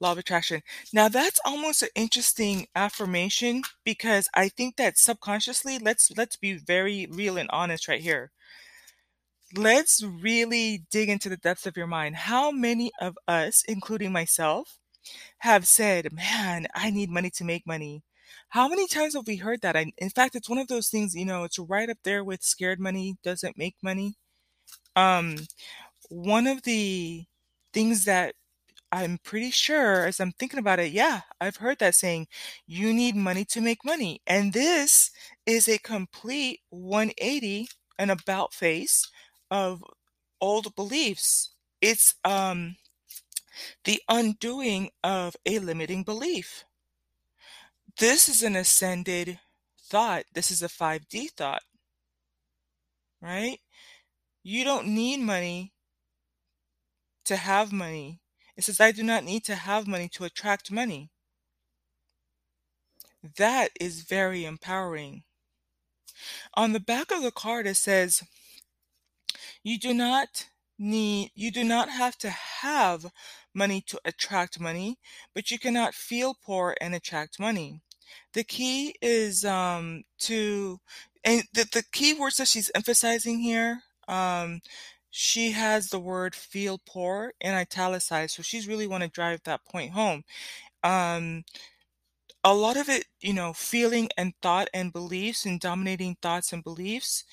law 0.00 0.12
of 0.12 0.18
attraction. 0.18 0.62
Now 0.92 1.08
that's 1.08 1.40
almost 1.44 1.82
an 1.82 1.88
interesting 1.94 2.66
affirmation 2.74 3.62
because 3.84 4.28
I 4.34 4.48
think 4.48 4.76
that 4.76 4.98
subconsciously, 4.98 5.78
let's 5.78 6.10
let's 6.16 6.36
be 6.36 6.54
very 6.54 7.06
real 7.10 7.36
and 7.36 7.50
honest 7.52 7.88
right 7.88 8.00
here. 8.00 8.30
Let's 9.56 10.02
really 10.02 10.84
dig 10.90 11.08
into 11.08 11.28
the 11.28 11.36
depths 11.36 11.66
of 11.66 11.76
your 11.76 11.86
mind. 11.86 12.16
How 12.16 12.50
many 12.50 12.90
of 13.00 13.18
us, 13.26 13.62
including 13.68 14.12
myself, 14.12 14.78
have 15.40 15.66
said, 15.68 16.12
"Man, 16.12 16.66
I 16.74 16.90
need 16.90 17.10
money 17.10 17.30
to 17.32 17.44
make 17.44 17.66
money." 17.66 18.02
How 18.50 18.68
many 18.68 18.88
times 18.88 19.14
have 19.14 19.26
we 19.28 19.36
heard 19.36 19.62
that? 19.62 19.76
In 19.76 20.10
fact, 20.10 20.36
it's 20.36 20.48
one 20.50 20.58
of 20.58 20.68
those 20.68 20.88
things, 20.90 21.14
you 21.14 21.24
know, 21.26 21.44
it's 21.44 21.58
right 21.58 21.90
up 21.90 21.98
there 22.04 22.24
with 22.24 22.42
scared 22.44 22.80
money 22.80 23.18
doesn't 23.24 23.58
make 23.58 23.76
money. 23.82 24.16
Um, 24.96 25.36
one 26.10 26.46
of 26.46 26.62
the 26.62 27.24
things 27.72 28.04
that 28.06 28.34
I'm 28.92 29.18
pretty 29.24 29.50
sure 29.50 30.06
as 30.06 30.20
I'm 30.20 30.32
thinking 30.32 30.58
about 30.60 30.80
it, 30.80 30.92
yeah, 30.92 31.22
I've 31.40 31.56
heard 31.56 31.78
that 31.80 31.94
saying, 31.94 32.28
you 32.66 32.92
need 32.94 33.16
money 33.16 33.44
to 33.46 33.60
make 33.60 33.84
money. 33.84 34.22
And 34.26 34.52
this 34.52 35.10
is 35.46 35.68
a 35.68 35.78
complete 35.78 36.60
180 36.70 37.68
and 37.98 38.10
about 38.10 38.54
face 38.54 39.08
of 39.50 39.82
old 40.40 40.74
beliefs. 40.74 41.54
It's 41.80 42.14
um 42.24 42.76
the 43.84 44.00
undoing 44.08 44.90
of 45.02 45.36
a 45.46 45.58
limiting 45.58 46.04
belief. 46.04 46.64
This 47.98 48.28
is 48.28 48.42
an 48.42 48.54
ascended 48.54 49.40
thought. 49.80 50.24
This 50.32 50.50
is 50.50 50.62
a 50.62 50.68
5D 50.68 51.30
thought. 51.36 51.62
Right? 53.20 53.58
You 54.44 54.64
don't 54.64 54.88
need 54.88 55.20
money 55.20 55.72
to 57.24 57.36
have 57.36 57.72
money. 57.72 58.20
It 58.56 58.64
says, 58.64 58.80
I 58.80 58.92
do 58.92 59.02
not 59.02 59.24
need 59.24 59.44
to 59.44 59.54
have 59.54 59.86
money 59.86 60.08
to 60.10 60.24
attract 60.24 60.70
money. 60.70 61.10
That 63.36 63.70
is 63.80 64.02
very 64.02 64.44
empowering. 64.44 65.24
On 66.54 66.72
the 66.72 66.80
back 66.80 67.10
of 67.10 67.22
the 67.22 67.30
card, 67.30 67.66
it 67.66 67.76
says, 67.76 68.22
You 69.68 69.78
do 69.78 69.92
not 69.92 70.48
need, 70.78 71.30
you 71.34 71.50
do 71.52 71.62
not 71.62 71.90
have 71.90 72.16
to 72.18 72.30
have 72.30 73.04
money 73.52 73.82
to 73.88 74.00
attract 74.02 74.58
money, 74.58 74.96
but 75.34 75.50
you 75.50 75.58
cannot 75.58 75.92
feel 75.92 76.34
poor 76.42 76.74
and 76.80 76.94
attract 76.94 77.38
money. 77.38 77.82
The 78.32 78.44
key 78.44 78.94
is 79.02 79.44
um, 79.44 80.04
to, 80.20 80.80
and 81.22 81.42
the, 81.52 81.66
the 81.70 81.84
key 81.92 82.14
words 82.14 82.38
that 82.38 82.48
she's 82.48 82.70
emphasizing 82.74 83.40
here, 83.40 83.82
um, 84.08 84.62
she 85.10 85.50
has 85.50 85.88
the 85.88 86.00
word 86.00 86.34
feel 86.34 86.80
poor 86.88 87.34
in 87.38 87.52
italicized, 87.52 88.36
so 88.36 88.42
she's 88.42 88.66
really 88.66 88.86
want 88.86 89.02
to 89.02 89.10
drive 89.10 89.42
that 89.44 89.66
point 89.66 89.92
home. 89.92 90.24
Um, 90.82 91.44
a 92.42 92.54
lot 92.54 92.78
of 92.78 92.88
it, 92.88 93.04
you 93.20 93.34
know, 93.34 93.52
feeling 93.52 94.08
and 94.16 94.32
thought 94.40 94.70
and 94.72 94.94
beliefs 94.94 95.44
and 95.44 95.60
dominating 95.60 96.16
thoughts 96.22 96.54
and 96.54 96.64
beliefs 96.64 97.24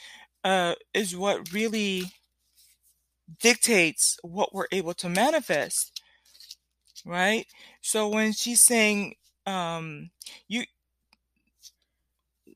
uh, 0.43 0.75
is 0.93 1.15
what 1.15 1.53
really 1.53 2.11
dictates 3.39 4.17
what 4.23 4.53
we're 4.53 4.67
able 4.71 4.93
to 4.95 5.09
manifest, 5.09 6.01
right? 7.05 7.45
So 7.81 8.07
when 8.09 8.33
she's 8.33 8.61
saying, 8.61 9.15
um, 9.45 10.09
you, 10.47 10.63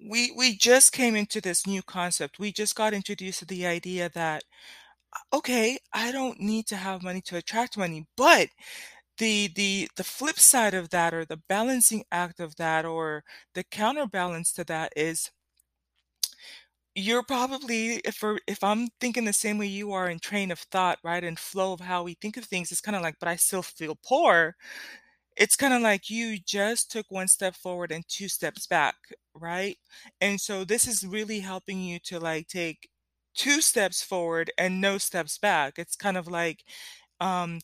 we 0.09 0.31
we 0.31 0.55
just 0.55 0.91
came 0.93 1.15
into 1.15 1.41
this 1.41 1.67
new 1.67 1.81
concept. 1.81 2.39
We 2.39 2.51
just 2.51 2.75
got 2.75 2.93
introduced 2.93 3.39
to 3.39 3.45
the 3.45 3.65
idea 3.67 4.09
that 4.13 4.43
okay, 5.33 5.79
I 5.93 6.11
don't 6.11 6.39
need 6.41 6.67
to 6.67 6.77
have 6.77 7.03
money 7.03 7.21
to 7.23 7.37
attract 7.37 7.77
money, 7.77 8.07
but 8.17 8.49
the 9.19 9.49
the 9.55 9.89
the 9.97 10.03
flip 10.03 10.39
side 10.39 10.73
of 10.75 10.89
that 10.91 11.13
or 11.13 11.25
the 11.25 11.41
balancing 11.49 12.03
act 12.11 12.39
of 12.39 12.55
that 12.57 12.85
or 12.85 13.23
the 13.55 13.63
counterbalance 13.65 14.53
to 14.53 14.63
that 14.65 14.93
is 14.95 15.31
you're 16.95 17.23
probably 17.23 17.97
if 18.05 18.21
we're, 18.21 18.39
if 18.47 18.63
I'm 18.63 18.89
thinking 18.99 19.25
the 19.25 19.33
same 19.33 19.57
way 19.57 19.67
you 19.67 19.91
are 19.93 20.09
in 20.09 20.19
train 20.19 20.51
of 20.51 20.59
thought, 20.59 20.99
right, 21.03 21.23
and 21.23 21.39
flow 21.39 21.73
of 21.73 21.79
how 21.81 22.03
we 22.03 22.15
think 22.15 22.37
of 22.37 22.45
things, 22.45 22.71
it's 22.71 22.81
kind 22.81 22.95
of 22.95 23.01
like, 23.03 23.15
but 23.19 23.29
I 23.29 23.35
still 23.37 23.61
feel 23.63 23.97
poor. 24.03 24.55
It's 25.37 25.55
kind 25.55 25.73
of 25.73 25.81
like 25.81 26.09
you 26.09 26.39
just 26.39 26.91
took 26.91 27.07
one 27.11 27.27
step 27.29 27.55
forward 27.55 27.91
and 27.91 28.05
two 28.07 28.27
steps 28.29 28.67
back, 28.67 28.95
right? 29.33 29.77
And 30.21 30.41
so 30.41 30.65
this 30.65 30.87
is 30.87 31.05
really 31.07 31.39
helping 31.41 31.81
you 31.81 31.99
to 32.05 32.19
like 32.19 32.47
take 32.47 32.89
two 33.35 33.61
steps 33.61 34.03
forward 34.03 34.51
and 34.57 34.81
no 34.81 34.97
steps 34.97 35.37
back. 35.37 35.79
It's 35.79 35.95
kind 35.95 36.17
of 36.17 36.27
like 36.27 36.63
um 37.19 37.59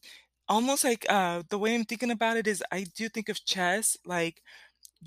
almost 0.48 0.84
like 0.84 1.06
uh 1.10 1.44
the 1.50 1.58
way 1.60 1.76
I'm 1.76 1.86
thinking 1.86 2.12
about 2.12 2.38
it 2.38 2.48
is 2.48 2.64
I 2.72 2.86
do 2.96 3.10
think 3.10 3.30
of 3.30 3.44
chess 3.46 3.98
like 4.06 4.42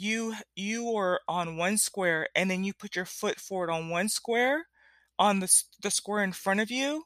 you 0.00 0.34
you 0.56 0.94
are 0.96 1.20
on 1.28 1.56
one 1.56 1.78
square 1.78 2.28
and 2.34 2.50
then 2.50 2.64
you 2.64 2.72
put 2.74 2.96
your 2.96 3.04
foot 3.04 3.40
forward 3.40 3.70
on 3.70 3.88
one 3.90 4.08
square 4.08 4.66
on 5.18 5.40
the 5.40 5.62
the 5.82 5.90
square 5.90 6.22
in 6.22 6.32
front 6.32 6.60
of 6.60 6.70
you 6.70 7.04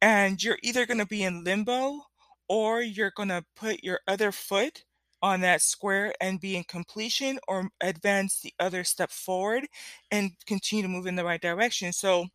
and 0.00 0.42
you're 0.42 0.58
either 0.62 0.86
going 0.86 0.98
to 0.98 1.06
be 1.06 1.22
in 1.22 1.44
limbo 1.44 2.00
or 2.48 2.82
you're 2.82 3.12
going 3.16 3.28
to 3.28 3.44
put 3.56 3.82
your 3.82 4.00
other 4.06 4.32
foot 4.32 4.84
on 5.22 5.40
that 5.40 5.62
square 5.62 6.12
and 6.20 6.40
be 6.40 6.56
in 6.56 6.64
completion 6.64 7.38
or 7.48 7.70
advance 7.80 8.40
the 8.40 8.52
other 8.60 8.84
step 8.84 9.10
forward 9.10 9.66
and 10.10 10.32
continue 10.46 10.82
to 10.82 10.88
move 10.88 11.06
in 11.06 11.16
the 11.16 11.24
right 11.24 11.40
direction. 11.40 11.92
So 11.92 12.26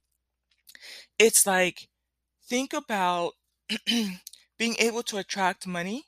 it's 1.19 1.45
like 1.45 1.87
think 2.43 2.73
about 2.73 3.33
being 4.57 4.75
able 4.79 5.03
to 5.03 5.17
attract 5.17 5.67
money 5.67 6.05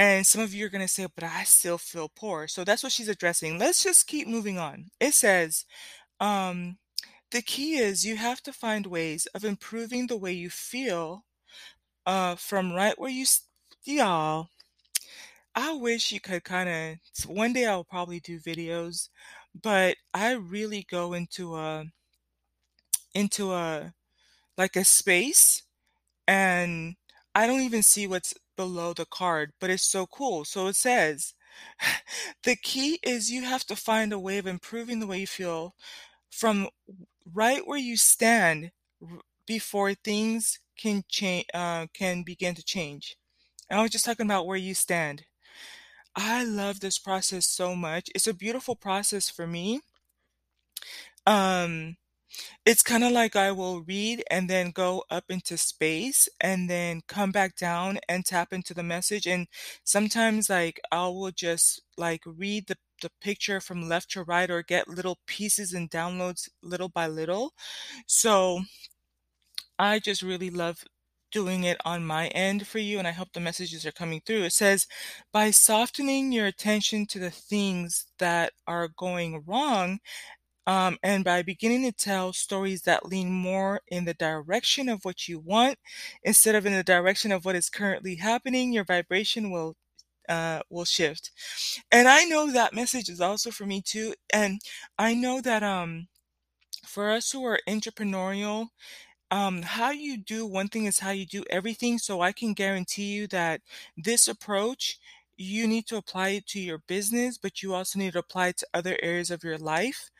and 0.00 0.26
some 0.26 0.40
of 0.40 0.54
you 0.54 0.64
are 0.64 0.70
going 0.70 0.80
to 0.80 0.88
say, 0.88 1.06
but 1.14 1.24
I 1.24 1.44
still 1.44 1.76
feel 1.76 2.08
poor. 2.08 2.48
So 2.48 2.64
that's 2.64 2.82
what 2.82 2.90
she's 2.90 3.10
addressing. 3.10 3.58
Let's 3.58 3.84
just 3.84 4.06
keep 4.06 4.26
moving 4.26 4.58
on. 4.58 4.86
It 4.98 5.12
says, 5.12 5.66
um, 6.20 6.78
the 7.32 7.42
key 7.42 7.76
is 7.76 8.02
you 8.02 8.16
have 8.16 8.42
to 8.44 8.52
find 8.54 8.86
ways 8.86 9.26
of 9.34 9.44
improving 9.44 10.06
the 10.06 10.16
way 10.16 10.32
you 10.32 10.48
feel 10.48 11.26
uh, 12.06 12.36
from 12.36 12.72
right 12.72 12.98
where 12.98 13.10
you, 13.10 13.26
y'all. 13.84 14.48
I 15.54 15.74
wish 15.74 16.12
you 16.12 16.20
could 16.20 16.44
kind 16.44 16.70
of, 16.70 17.28
one 17.28 17.52
day 17.52 17.66
I'll 17.66 17.84
probably 17.84 18.20
do 18.20 18.40
videos, 18.40 19.10
but 19.62 19.96
I 20.14 20.32
really 20.32 20.86
go 20.90 21.12
into 21.12 21.56
a, 21.56 21.84
into 23.14 23.52
a, 23.52 23.92
like 24.56 24.76
a 24.76 24.84
space 24.84 25.62
and 26.26 26.96
I 27.34 27.46
don't 27.46 27.60
even 27.60 27.82
see 27.82 28.06
what's 28.06 28.32
below 28.60 28.92
the 28.92 29.06
card, 29.06 29.52
but 29.58 29.70
it's 29.70 29.90
so 29.90 30.04
cool. 30.06 30.44
So 30.44 30.66
it 30.66 30.76
says, 30.76 31.32
the 32.44 32.56
key 32.56 32.98
is 33.02 33.30
you 33.30 33.44
have 33.44 33.64
to 33.68 33.74
find 33.74 34.12
a 34.12 34.18
way 34.18 34.36
of 34.36 34.46
improving 34.46 35.00
the 35.00 35.06
way 35.06 35.20
you 35.20 35.26
feel 35.26 35.74
from 36.30 36.68
right 37.32 37.66
where 37.66 37.78
you 37.78 37.96
stand 37.96 38.70
before 39.46 39.94
things 39.94 40.60
can 40.76 41.04
change, 41.08 41.46
uh, 41.54 41.86
can 41.94 42.22
begin 42.22 42.54
to 42.54 42.62
change. 42.62 43.16
And 43.70 43.78
I 43.80 43.82
was 43.82 43.92
just 43.92 44.04
talking 44.04 44.26
about 44.26 44.46
where 44.46 44.58
you 44.58 44.74
stand. 44.74 45.24
I 46.14 46.44
love 46.44 46.80
this 46.80 46.98
process 46.98 47.46
so 47.48 47.74
much. 47.74 48.10
It's 48.14 48.26
a 48.26 48.34
beautiful 48.34 48.76
process 48.76 49.30
for 49.30 49.46
me. 49.46 49.80
Um, 51.26 51.96
It's 52.64 52.82
kind 52.82 53.04
of 53.04 53.12
like 53.12 53.36
I 53.36 53.52
will 53.52 53.82
read 53.82 54.22
and 54.30 54.48
then 54.48 54.70
go 54.70 55.04
up 55.10 55.24
into 55.28 55.56
space 55.56 56.28
and 56.40 56.68
then 56.70 57.02
come 57.08 57.32
back 57.32 57.56
down 57.56 57.98
and 58.08 58.24
tap 58.24 58.52
into 58.52 58.74
the 58.74 58.82
message. 58.82 59.26
And 59.26 59.46
sometimes 59.84 60.48
like 60.50 60.80
I 60.92 61.08
will 61.08 61.30
just 61.32 61.82
like 61.96 62.22
read 62.26 62.66
the 62.68 62.76
the 63.02 63.10
picture 63.22 63.60
from 63.62 63.88
left 63.88 64.10
to 64.10 64.22
right 64.22 64.50
or 64.50 64.62
get 64.62 64.86
little 64.86 65.18
pieces 65.26 65.72
and 65.72 65.90
downloads 65.90 66.50
little 66.62 66.90
by 66.90 67.06
little. 67.06 67.54
So 68.06 68.62
I 69.78 69.98
just 69.98 70.22
really 70.22 70.50
love 70.50 70.84
doing 71.32 71.62
it 71.64 71.76
on 71.84 72.04
my 72.04 72.26
end 72.28 72.66
for 72.66 72.78
you 72.78 72.98
and 72.98 73.06
I 73.06 73.12
hope 73.12 73.32
the 73.32 73.40
messages 73.40 73.86
are 73.86 73.92
coming 73.92 74.20
through. 74.20 74.42
It 74.42 74.52
says 74.52 74.86
by 75.32 75.50
softening 75.52 76.32
your 76.32 76.46
attention 76.46 77.06
to 77.06 77.18
the 77.20 77.30
things 77.30 78.06
that 78.18 78.52
are 78.66 78.88
going 78.88 79.44
wrong 79.46 80.00
um, 80.70 80.98
and 81.02 81.24
by 81.24 81.42
beginning 81.42 81.82
to 81.84 81.92
tell 81.92 82.32
stories 82.32 82.82
that 82.82 83.06
lean 83.06 83.30
more 83.32 83.80
in 83.88 84.04
the 84.04 84.14
direction 84.14 84.88
of 84.88 85.04
what 85.04 85.28
you 85.28 85.38
want 85.40 85.78
instead 86.24 86.54
of 86.54 86.66
in 86.66 86.72
the 86.74 86.84
direction 86.84 87.32
of 87.32 87.44
what 87.44 87.56
is 87.56 87.70
currently 87.70 88.16
happening, 88.16 88.72
your 88.72 88.84
vibration 88.84 89.50
will 89.50 89.76
uh, 90.28 90.60
will 90.70 90.84
shift. 90.84 91.32
And 91.92 92.08
I 92.08 92.24
know 92.24 92.50
that 92.52 92.74
message 92.74 93.08
is 93.10 93.20
also 93.20 93.50
for 93.50 93.66
me 93.66 93.82
too. 93.82 94.14
And 94.32 94.60
I 94.98 95.14
know 95.14 95.40
that 95.42 95.62
um 95.64 96.08
for 96.86 97.10
us 97.10 97.30
who 97.32 97.44
are 97.44 97.60
entrepreneurial, 97.68 98.68
um, 99.30 99.62
how 99.62 99.90
you 99.90 100.18
do 100.18 100.46
one 100.46 100.68
thing 100.68 100.86
is 100.86 101.00
how 101.00 101.10
you 101.10 101.26
do 101.26 101.44
everything. 101.50 101.98
So 101.98 102.20
I 102.20 102.32
can 102.32 102.54
guarantee 102.54 103.12
you 103.14 103.26
that 103.28 103.62
this 103.96 104.28
approach, 104.28 104.98
you 105.36 105.66
need 105.68 105.86
to 105.88 105.96
apply 105.96 106.30
it 106.30 106.46
to 106.48 106.60
your 106.60 106.78
business, 106.88 107.38
but 107.38 107.62
you 107.62 107.74
also 107.74 107.98
need 107.98 108.14
to 108.14 108.20
apply 108.20 108.48
it 108.48 108.58
to 108.58 108.68
other 108.74 108.98
areas 109.02 109.30
of 109.30 109.44
your 109.44 109.58
life. 109.58 110.10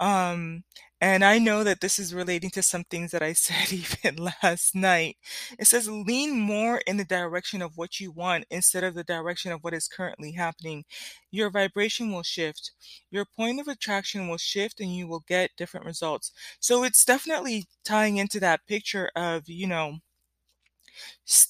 Um, 0.00 0.64
and 1.02 1.24
I 1.24 1.38
know 1.38 1.64
that 1.64 1.80
this 1.80 1.98
is 1.98 2.14
relating 2.14 2.50
to 2.50 2.62
some 2.62 2.84
things 2.84 3.12
that 3.12 3.22
I 3.22 3.32
said 3.34 3.72
even 3.72 4.16
last 4.42 4.74
night. 4.74 5.16
It 5.58 5.66
says 5.66 5.88
lean 5.88 6.38
more 6.40 6.78
in 6.86 6.96
the 6.98 7.04
direction 7.04 7.62
of 7.62 7.76
what 7.78 8.00
you 8.00 8.10
want 8.10 8.44
instead 8.50 8.84
of 8.84 8.94
the 8.94 9.04
direction 9.04 9.52
of 9.52 9.62
what 9.64 9.74
is 9.74 9.88
currently 9.88 10.32
happening. 10.32 10.84
Your 11.30 11.50
vibration 11.50 12.12
will 12.12 12.22
shift. 12.22 12.72
Your 13.10 13.24
point 13.24 13.60
of 13.60 13.68
attraction 13.68 14.28
will 14.28 14.38
shift 14.38 14.80
and 14.80 14.94
you 14.94 15.06
will 15.06 15.24
get 15.28 15.56
different 15.56 15.86
results. 15.86 16.32
So 16.60 16.84
it's 16.84 17.04
definitely 17.04 17.66
tying 17.84 18.16
into 18.18 18.40
that 18.40 18.66
picture 18.66 19.10
of, 19.16 19.48
you 19.48 19.66
know, 19.66 19.98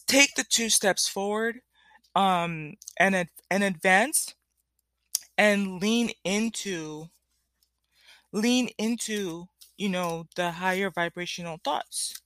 take 0.06 0.34
the 0.34 0.44
two 0.44 0.68
steps 0.68 1.08
forward 1.08 1.60
um 2.16 2.74
and 2.98 3.28
and 3.50 3.62
advance 3.64 4.34
and 5.38 5.80
lean 5.80 6.10
into 6.24 7.08
lean 8.32 8.68
into, 8.78 9.46
you 9.76 9.88
know, 9.88 10.26
the 10.36 10.52
higher 10.52 10.90
vibrational 10.90 11.58
thoughts. 11.64 12.20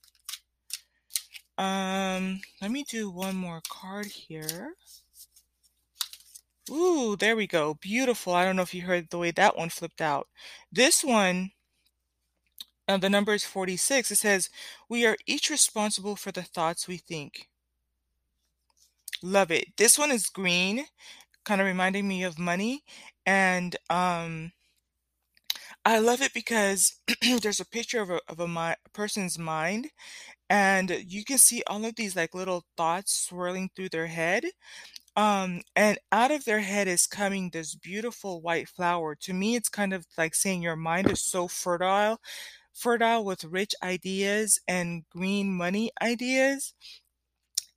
Um, 1.57 2.41
let 2.61 2.71
me 2.71 2.83
do 2.83 3.09
one 3.09 3.35
more 3.35 3.61
card 3.69 4.07
here. 4.07 4.73
Ooh, 6.69 7.15
there 7.15 7.35
we 7.35 7.47
go. 7.47 7.75
Beautiful. 7.75 8.33
I 8.33 8.43
don't 8.43 8.55
know 8.55 8.63
if 8.63 8.73
you 8.73 8.81
heard 8.81 9.09
the 9.09 9.17
way 9.17 9.31
that 9.31 9.55
one 9.55 9.69
flipped 9.69 10.01
out. 10.01 10.27
This 10.71 11.03
one, 11.03 11.51
uh, 12.87 12.97
the 12.97 13.09
number 13.09 13.33
is 13.33 13.45
46. 13.45 14.11
It 14.11 14.15
says, 14.15 14.49
We 14.89 15.05
are 15.05 15.17
each 15.25 15.49
responsible 15.49 16.15
for 16.15 16.31
the 16.31 16.43
thoughts 16.43 16.87
we 16.87 16.97
think. 16.97 17.47
Love 19.23 19.51
it. 19.51 19.77
This 19.77 19.97
one 19.97 20.11
is 20.11 20.27
green, 20.27 20.85
kind 21.45 21.61
of 21.61 21.67
reminding 21.67 22.07
me 22.07 22.23
of 22.23 22.39
money. 22.39 22.83
And 23.25 23.75
um, 23.89 24.51
I 25.85 25.99
love 25.99 26.21
it 26.21 26.33
because 26.33 26.93
there's 27.41 27.59
a 27.59 27.65
picture 27.65 28.01
of 28.01 28.09
a 28.09 28.19
of 28.27 28.39
a 28.39 28.47
mi 28.47 28.73
person's 28.93 29.37
mind, 29.37 29.89
and 30.49 30.91
you 31.07 31.25
can 31.25 31.37
see 31.39 31.63
all 31.67 31.85
of 31.85 31.95
these, 31.95 32.15
like, 32.15 32.35
little 32.35 32.65
thoughts 32.77 33.13
swirling 33.27 33.69
through 33.75 33.89
their 33.89 34.07
head, 34.07 34.45
um, 35.17 35.61
and 35.75 35.99
out 36.11 36.31
of 36.31 36.45
their 36.45 36.61
head 36.61 36.87
is 36.89 37.07
coming 37.07 37.49
this 37.51 37.75
beautiful 37.75 38.41
white 38.41 38.69
flower. 38.69 39.15
To 39.21 39.33
me, 39.33 39.55
it's 39.55 39.69
kind 39.69 39.93
of 39.93 40.05
like 40.17 40.35
saying 40.35 40.61
your 40.63 40.77
mind 40.77 41.11
is 41.11 41.23
so 41.23 41.47
fertile 41.49 42.19
fertile 42.73 43.25
with 43.25 43.43
rich 43.45 43.73
ideas 43.83 44.59
and 44.67 45.03
green 45.11 45.51
money 45.53 45.91
ideas. 46.01 46.73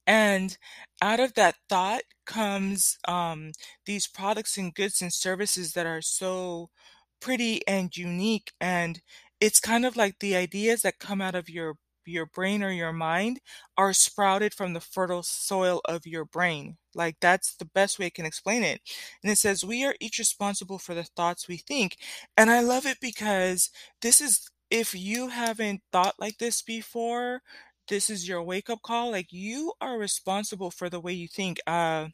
And 0.07 0.57
out 1.03 1.21
of 1.21 1.35
that 1.35 1.57
thought 1.69 2.03
comes, 2.25 2.97
um, 3.07 3.53
these 3.87 4.07
products 4.07 4.57
and 4.57 4.75
goods 4.75 5.03
and 5.03 5.13
services 5.13 5.73
that 5.75 5.87
are 5.87 6.03
so 6.03 6.71
pretty 7.21 7.67
and 7.67 7.95
unique, 7.97 8.53
and 8.61 9.01
it's 9.41 9.61
kind 9.61 9.85
of 9.87 9.97
like 9.97 10.19
the 10.21 10.37
ideas 10.37 10.83
that 10.83 10.99
come 10.99 11.21
out 11.21 11.35
of 11.35 11.49
your 11.49 11.77
your 12.07 12.25
brain 12.27 12.63
or 12.65 12.71
your 12.71 12.93
mind 12.93 13.39
are 13.77 13.93
sprouted 13.93 14.55
from 14.55 14.73
the 14.73 14.81
fertile 14.81 15.23
soil 15.23 15.81
of 15.85 16.07
your 16.07 16.25
brain. 16.25 16.79
Like 16.95 17.17
that's 17.21 17.55
the 17.57 17.67
best 17.67 17.99
way 17.99 18.07
I 18.07 18.11
can 18.11 18.25
explain 18.25 18.63
it. 18.63 18.81
And 19.23 19.31
it 19.31 19.37
says, 19.39 19.65
We 19.65 19.85
are 19.85 19.95
each 20.01 20.19
responsible 20.19 20.79
for 20.79 20.95
the 20.95 21.05
thoughts 21.05 21.49
we 21.49 21.59
think. 21.59 21.97
And 22.37 22.51
I 22.51 22.61
love 22.61 22.87
it 22.87 22.99
because 23.01 23.71
this 24.03 24.21
is, 24.21 24.49
if 24.71 24.95
you 24.95 25.29
haven't 25.29 25.83
thought 25.93 26.15
like 26.19 26.39
this 26.39 26.63
before, 26.63 27.43
this 27.89 28.11
is 28.11 28.29
your 28.29 28.43
wake 28.43 28.71
up 28.71 28.83
call. 28.83 29.11
Like 29.11 29.33
you 29.33 29.73
are 29.81 29.99
responsible 29.99 30.71
for 30.71 30.89
the 30.91 31.01
way 31.01 31.13
you 31.13 31.29
think. 31.29 31.59
Uh, 31.67 32.09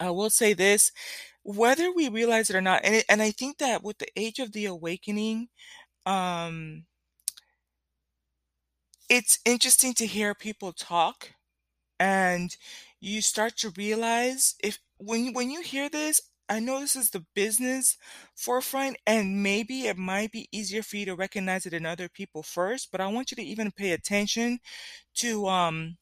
I 0.00 0.10
will 0.10 0.30
say 0.30 0.54
this, 0.54 0.92
whether 1.42 1.92
we 1.92 2.08
realize 2.08 2.50
it 2.50 2.56
or 2.56 2.60
not, 2.60 2.82
and 2.84 2.96
it, 2.96 3.06
and 3.08 3.22
I 3.22 3.30
think 3.32 3.58
that 3.58 3.82
with 3.82 3.98
the 3.98 4.08
age 4.16 4.38
of 4.38 4.52
the 4.52 4.66
awakening, 4.66 5.48
um, 6.06 6.86
it's 9.08 9.38
interesting 9.44 9.94
to 9.94 10.06
hear 10.06 10.34
people 10.34 10.72
talk, 10.72 11.32
and 12.00 12.56
you 13.00 13.22
start 13.22 13.56
to 13.58 13.70
realize 13.76 14.56
if 14.62 14.78
when 14.98 15.34
when 15.34 15.50
you 15.50 15.62
hear 15.62 15.88
this, 15.90 16.20
I 16.48 16.60
know 16.60 16.80
this 16.80 16.96
is 16.96 17.10
the 17.10 17.26
business 17.34 17.96
forefront, 18.36 18.98
and 19.06 19.42
maybe 19.42 19.88
it 19.88 19.98
might 19.98 20.32
be 20.32 20.48
easier 20.52 20.82
for 20.82 20.96
you 20.98 21.06
to 21.06 21.16
recognize 21.16 21.66
it 21.66 21.74
in 21.74 21.86
other 21.86 22.08
people 22.08 22.42
first, 22.42 22.90
but 22.92 23.00
I 23.00 23.08
want 23.08 23.30
you 23.30 23.36
to 23.36 23.42
even 23.44 23.72
pay 23.72 23.92
attention 23.92 24.60
to 25.16 25.48
um 25.48 25.98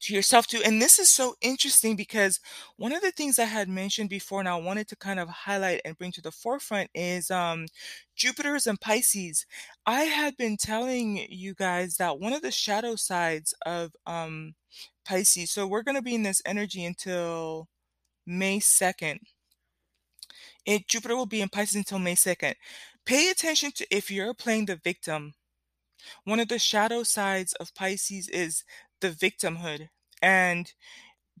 to 0.00 0.14
yourself 0.14 0.46
too. 0.46 0.60
And 0.64 0.80
this 0.80 0.98
is 0.98 1.10
so 1.10 1.34
interesting 1.40 1.96
because 1.96 2.40
one 2.76 2.92
of 2.92 3.02
the 3.02 3.10
things 3.10 3.38
I 3.38 3.44
had 3.44 3.68
mentioned 3.68 4.10
before 4.10 4.40
and 4.40 4.48
I 4.48 4.56
wanted 4.56 4.88
to 4.88 4.96
kind 4.96 5.20
of 5.20 5.28
highlight 5.28 5.80
and 5.84 5.96
bring 5.98 6.12
to 6.12 6.22
the 6.22 6.30
forefront 6.30 6.90
is 6.94 7.30
um, 7.30 7.66
Jupiter's 8.16 8.66
and 8.66 8.80
Pisces. 8.80 9.46
I 9.86 10.02
had 10.02 10.36
been 10.36 10.56
telling 10.56 11.26
you 11.28 11.54
guys 11.54 11.96
that 11.96 12.20
one 12.20 12.32
of 12.32 12.42
the 12.42 12.50
shadow 12.50 12.96
sides 12.96 13.54
of 13.66 13.92
um, 14.06 14.54
Pisces, 15.04 15.50
so 15.50 15.66
we're 15.66 15.82
going 15.82 15.96
to 15.96 16.02
be 16.02 16.14
in 16.14 16.22
this 16.22 16.42
energy 16.46 16.84
until 16.84 17.68
May 18.26 18.60
2nd. 18.60 19.18
It, 20.66 20.86
Jupiter 20.86 21.16
will 21.16 21.26
be 21.26 21.40
in 21.40 21.48
Pisces 21.48 21.76
until 21.76 21.98
May 21.98 22.14
2nd. 22.14 22.54
Pay 23.06 23.30
attention 23.30 23.72
to 23.72 23.86
if 23.90 24.10
you're 24.10 24.34
playing 24.34 24.66
the 24.66 24.76
victim. 24.76 25.32
One 26.24 26.40
of 26.40 26.48
the 26.48 26.58
shadow 26.58 27.02
sides 27.02 27.54
of 27.54 27.74
Pisces 27.74 28.28
is 28.28 28.64
the 29.00 29.10
victimhood. 29.10 29.88
And 30.22 30.72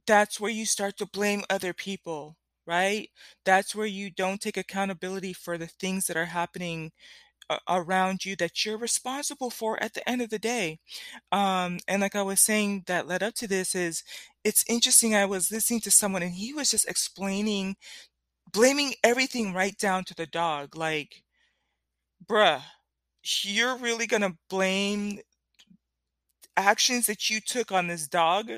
that's 0.06 0.40
where 0.40 0.50
you 0.50 0.66
start 0.66 0.96
to 0.98 1.06
blame 1.06 1.44
other 1.50 1.72
people, 1.72 2.36
right? 2.66 3.10
That's 3.44 3.74
where 3.74 3.86
you 3.86 4.10
don't 4.10 4.40
take 4.40 4.56
accountability 4.56 5.32
for 5.32 5.58
the 5.58 5.66
things 5.66 6.06
that 6.06 6.16
are 6.16 6.26
happening 6.26 6.92
uh, 7.50 7.58
around 7.68 8.24
you 8.24 8.36
that 8.36 8.64
you're 8.64 8.78
responsible 8.78 9.50
for 9.50 9.82
at 9.82 9.94
the 9.94 10.08
end 10.08 10.22
of 10.22 10.30
the 10.30 10.38
day. 10.38 10.80
Um, 11.32 11.78
and 11.88 12.02
like 12.02 12.16
I 12.16 12.22
was 12.22 12.40
saying, 12.40 12.84
that 12.86 13.08
led 13.08 13.22
up 13.22 13.34
to 13.36 13.48
this 13.48 13.74
is 13.74 14.04
it's 14.44 14.64
interesting. 14.68 15.14
I 15.14 15.26
was 15.26 15.52
listening 15.52 15.80
to 15.82 15.90
someone 15.90 16.22
and 16.22 16.34
he 16.34 16.54
was 16.54 16.70
just 16.70 16.88
explaining, 16.88 17.76
blaming 18.52 18.94
everything 19.04 19.52
right 19.54 19.76
down 19.78 20.04
to 20.04 20.14
the 20.14 20.26
dog. 20.26 20.76
Like, 20.76 21.22
bruh, 22.24 22.62
you're 23.42 23.76
really 23.76 24.06
gonna 24.06 24.36
blame 24.48 25.20
actions 26.58 27.06
that 27.06 27.30
you 27.30 27.40
took 27.40 27.72
on 27.72 27.88
this 27.88 28.08
dog, 28.08 28.50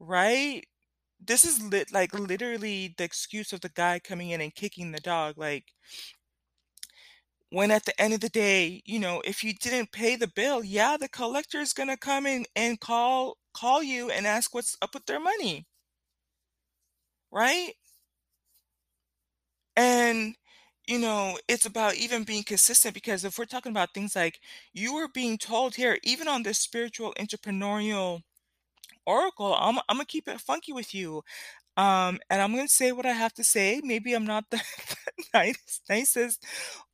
right? 0.00 0.64
This 1.20 1.44
is 1.44 1.62
lit 1.62 1.92
like 1.92 2.14
literally 2.14 2.94
the 2.98 3.04
excuse 3.04 3.52
of 3.52 3.60
the 3.62 3.70
guy 3.70 4.00
coming 4.00 4.30
in 4.30 4.40
and 4.42 4.54
kicking 4.54 4.92
the 4.92 5.00
dog. 5.00 5.38
Like, 5.38 5.66
when 7.50 7.70
at 7.70 7.84
the 7.86 7.98
end 8.00 8.12
of 8.12 8.20
the 8.20 8.28
day, 8.28 8.82
you 8.84 8.98
know, 8.98 9.22
if 9.24 9.42
you 9.42 9.54
didn't 9.54 9.92
pay 9.92 10.14
the 10.16 10.28
bill, 10.28 10.62
yeah, 10.62 10.96
the 10.98 11.08
collector 11.08 11.58
is 11.60 11.72
gonna 11.72 11.96
come 11.96 12.26
in 12.26 12.44
and 12.54 12.80
call 12.80 13.38
call 13.54 13.82
you 13.82 14.10
and 14.10 14.26
ask 14.26 14.52
what's 14.54 14.76
up 14.82 14.92
with 14.94 15.06
their 15.06 15.20
money, 15.20 15.66
right? 17.30 17.74
And 19.76 20.34
you 20.86 20.98
know, 20.98 21.38
it's 21.48 21.66
about 21.66 21.94
even 21.96 22.24
being 22.24 22.42
consistent 22.44 22.94
because 22.94 23.24
if 23.24 23.38
we're 23.38 23.46
talking 23.46 23.70
about 23.72 23.94
things 23.94 24.14
like 24.14 24.40
you 24.72 24.94
were 24.94 25.08
being 25.08 25.38
told 25.38 25.74
here, 25.76 25.98
even 26.02 26.28
on 26.28 26.42
this 26.42 26.58
spiritual 26.58 27.14
entrepreneurial 27.18 28.20
oracle, 29.06 29.54
I'm 29.54 29.78
I'm 29.88 29.96
gonna 29.96 30.06
keep 30.06 30.28
it 30.28 30.40
funky 30.40 30.72
with 30.72 30.94
you. 30.94 31.22
Um, 31.76 32.20
and 32.30 32.42
I'm 32.42 32.54
gonna 32.54 32.68
say 32.68 32.92
what 32.92 33.06
I 33.06 33.12
have 33.12 33.34
to 33.34 33.44
say. 33.44 33.80
Maybe 33.84 34.14
I'm 34.14 34.26
not 34.26 34.44
the, 34.50 34.58
the 35.18 35.24
nice, 35.34 35.80
nicest 35.88 36.44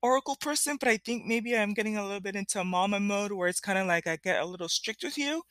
oracle 0.02 0.36
person, 0.40 0.76
but 0.80 0.88
I 0.88 0.98
think 0.98 1.26
maybe 1.26 1.56
I'm 1.56 1.74
getting 1.74 1.96
a 1.98 2.04
little 2.04 2.20
bit 2.20 2.36
into 2.36 2.64
mama 2.64 3.00
mode 3.00 3.32
where 3.32 3.48
it's 3.48 3.60
kind 3.60 3.78
of 3.78 3.86
like 3.88 4.06
I 4.06 4.16
get 4.16 4.42
a 4.42 4.46
little 4.46 4.68
strict 4.68 5.04
with 5.04 5.18
you. 5.18 5.42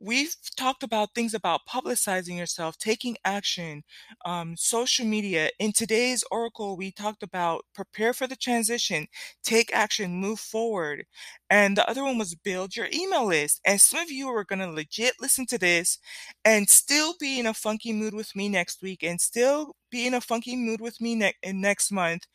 We've 0.00 0.36
talked 0.56 0.84
about 0.84 1.14
things 1.14 1.34
about 1.34 1.66
publicizing 1.68 2.36
yourself, 2.38 2.78
taking 2.78 3.16
action, 3.24 3.82
um, 4.24 4.56
social 4.56 5.04
media. 5.04 5.50
In 5.58 5.72
today's 5.72 6.22
Oracle, 6.30 6.76
we 6.76 6.92
talked 6.92 7.22
about 7.24 7.64
prepare 7.74 8.14
for 8.14 8.28
the 8.28 8.36
transition, 8.36 9.08
take 9.42 9.72
action, 9.74 10.14
move 10.20 10.38
forward. 10.38 11.04
And 11.50 11.76
the 11.76 11.88
other 11.88 12.04
one 12.04 12.18
was 12.18 12.34
build 12.34 12.76
your 12.76 12.88
email 12.92 13.26
list. 13.26 13.60
And 13.64 13.80
some 13.80 14.00
of 14.00 14.10
you 14.10 14.28
are 14.28 14.44
going 14.44 14.58
to 14.60 14.70
legit 14.70 15.14
listen 15.20 15.46
to 15.46 15.58
this 15.58 15.98
and 16.44 16.68
still 16.68 17.14
be 17.18 17.38
in 17.40 17.46
a 17.46 17.54
funky 17.54 17.92
mood 17.92 18.14
with 18.14 18.36
me 18.36 18.48
next 18.48 18.82
week 18.82 19.02
and 19.02 19.20
still 19.20 19.74
be 19.90 20.06
in 20.06 20.14
a 20.14 20.20
funky 20.20 20.56
mood 20.56 20.80
with 20.80 21.00
me 21.00 21.14
ne- 21.14 21.34
next 21.46 21.90
month 21.90 22.26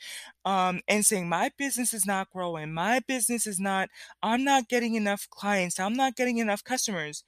um, 0.46 0.82
and 0.88 1.06
saying, 1.06 1.30
My 1.30 1.52
business 1.58 1.94
is 1.94 2.06
not 2.06 2.30
growing. 2.32 2.74
My 2.74 3.02
business 3.08 3.48
is 3.48 3.60
not, 3.60 3.90
I'm 4.24 4.44
not 4.44 4.70
getting 4.70 4.96
enough 4.96 5.28
clients. 5.30 5.80
I'm 5.80 5.94
not 5.94 6.16
getting 6.16 6.38
enough 6.40 6.64
customers 6.64 7.24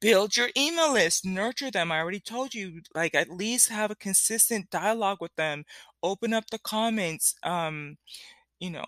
build 0.00 0.36
your 0.36 0.48
email 0.56 0.92
list 0.92 1.24
nurture 1.24 1.70
them 1.70 1.90
i 1.90 1.98
already 1.98 2.20
told 2.20 2.54
you 2.54 2.80
like 2.94 3.14
at 3.14 3.30
least 3.30 3.68
have 3.70 3.90
a 3.90 3.94
consistent 3.96 4.68
dialogue 4.70 5.18
with 5.20 5.34
them 5.36 5.64
open 6.02 6.32
up 6.34 6.44
the 6.50 6.58
comments 6.58 7.34
um 7.42 7.96
you 8.60 8.70
know 8.70 8.84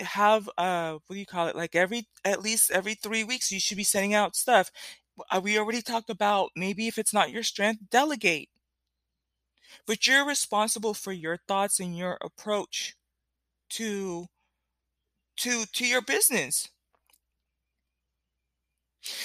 have, 0.00 0.48
uh, 0.58 0.92
what 1.06 1.14
do 1.14 1.20
you 1.20 1.26
call 1.26 1.48
it? 1.48 1.56
Like 1.56 1.74
every 1.74 2.06
at 2.24 2.42
least 2.42 2.70
every 2.70 2.94
3 2.94 3.24
weeks, 3.24 3.50
you 3.52 3.60
should 3.60 3.76
be 3.76 3.84
sending 3.84 4.14
out 4.14 4.36
stuff. 4.36 4.70
Uh, 5.30 5.40
we 5.42 5.58
already 5.58 5.82
talked 5.82 6.10
about 6.10 6.50
maybe 6.56 6.86
if 6.88 6.98
it's 6.98 7.14
not 7.14 7.30
your 7.30 7.42
strength, 7.42 7.82
delegate. 7.90 8.48
But 9.86 10.06
you're 10.06 10.24
responsible 10.24 10.94
for 10.94 11.10
your 11.12 11.36
thoughts 11.36 11.80
and 11.80 11.98
your 11.98 12.16
approach 12.20 12.94
to 13.70 14.28
to 15.36 15.64
to 15.64 15.86
your 15.86 16.02
business. 16.02 16.68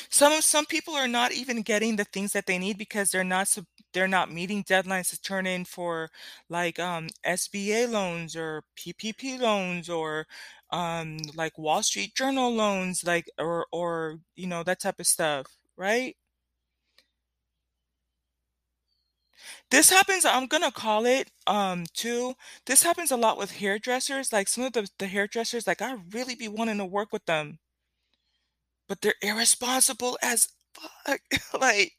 Some 0.10 0.42
some 0.42 0.66
people 0.66 0.96
are 0.96 1.08
not 1.08 1.32
even 1.32 1.62
getting 1.62 1.96
the 1.96 2.04
things 2.06 2.32
that 2.34 2.46
they 2.46 2.58
need 2.58 2.78
because 2.78 3.12
they're 3.12 3.24
not 3.24 3.56
they're 3.94 4.08
not 4.08 4.32
meeting 4.32 4.64
deadlines 4.64 5.10
to 5.12 5.22
turn 5.22 5.46
in 5.46 5.66
for, 5.66 6.10
like, 6.50 6.80
um, 6.80 7.10
SBA 7.24 7.86
loans 7.88 8.36
or 8.36 8.64
PPP 8.76 9.38
loans 9.38 9.90
or, 9.90 10.26
um, 10.72 11.18
like, 11.36 11.58
Wall 11.60 11.84
Street 11.84 12.16
Journal 12.16 12.52
loans, 12.54 13.04
like 13.04 13.26
or 13.38 13.68
or, 13.72 14.20
you 14.36 14.48
know, 14.48 14.64
that 14.64 14.80
type 14.82 15.00
of 15.00 15.08
stuff, 15.08 15.48
right? 15.78 16.16
This 19.72 19.90
happens 19.90 20.24
I'm 20.26 20.48
gonna 20.48 20.72
call 20.72 21.06
it, 21.06 21.30
um, 21.48 21.86
too 21.94 22.36
this 22.66 22.84
happens 22.84 23.12
a 23.12 23.18
lot 23.18 23.38
with 23.38 23.52
hairdressers, 23.58 24.32
like, 24.32 24.48
some 24.48 24.64
of 24.64 24.72
the 24.74 24.88
the 25.00 25.08
hairdressers, 25.08 25.68
like, 25.68 25.82
I 25.82 25.94
really 26.12 26.36
be 26.36 26.48
wanting 26.48 26.78
to 26.78 26.86
work 26.86 27.12
with 27.12 27.26
them. 27.26 27.60
But 28.88 29.02
they're 29.02 29.16
irresponsible 29.22 30.18
as 30.22 30.48
fuck, 30.74 31.20
like 31.60 31.98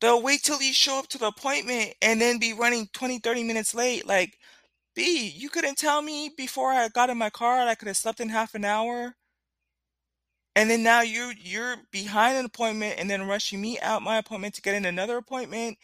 they'll 0.00 0.20
wait 0.22 0.42
till 0.42 0.60
you 0.60 0.72
show 0.72 0.98
up 0.98 1.08
to 1.08 1.18
the 1.18 1.26
appointment 1.28 1.94
and 2.02 2.20
then 2.20 2.38
be 2.38 2.52
running 2.52 2.88
20, 2.92 3.18
30 3.18 3.42
minutes 3.44 3.74
late, 3.74 4.06
like, 4.06 4.38
"B, 4.94 5.28
you 5.28 5.50
couldn't 5.50 5.78
tell 5.78 6.02
me 6.02 6.30
before 6.36 6.72
I 6.72 6.88
got 6.88 7.10
in 7.10 7.18
my 7.18 7.30
car 7.30 7.60
I 7.68 7.74
coulda 7.76 7.94
slept 7.94 8.20
in 8.20 8.30
half 8.30 8.54
an 8.54 8.64
hour?" 8.64 9.16
And 10.54 10.70
then 10.70 10.84
now 10.84 11.00
you're 11.00 11.32
you're 11.32 11.76
behind 11.90 12.36
an 12.38 12.44
appointment 12.44 12.98
and 13.00 13.10
then 13.10 13.26
rushing 13.26 13.60
me 13.60 13.80
out 13.80 14.00
my 14.02 14.16
appointment 14.18 14.54
to 14.54 14.62
get 14.62 14.74
in 14.76 14.84
another 14.84 15.16
appointment, 15.16 15.76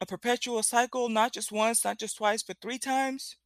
a 0.00 0.06
perpetual 0.06 0.62
cycle, 0.62 1.08
not 1.08 1.32
just 1.34 1.52
once, 1.52 1.84
not 1.84 1.98
just 1.98 2.16
twice, 2.18 2.42
but 2.42 2.60
3 2.62 2.78
times. 2.78 3.36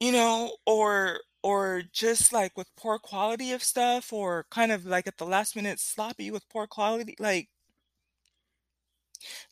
You 0.00 0.12
know, 0.12 0.56
or 0.66 1.20
or 1.46 1.82
just, 1.92 2.32
like, 2.32 2.56
with 2.56 2.74
poor 2.76 2.98
quality 2.98 3.52
of 3.52 3.62
stuff 3.62 4.12
or 4.12 4.46
kind 4.50 4.72
of, 4.72 4.84
like, 4.86 5.06
at 5.06 5.18
the 5.18 5.26
last 5.26 5.56
minute 5.56 5.80
sloppy 5.80 6.30
with 6.30 6.48
poor 6.50 6.66
quality, 6.66 7.14
like 7.20 7.48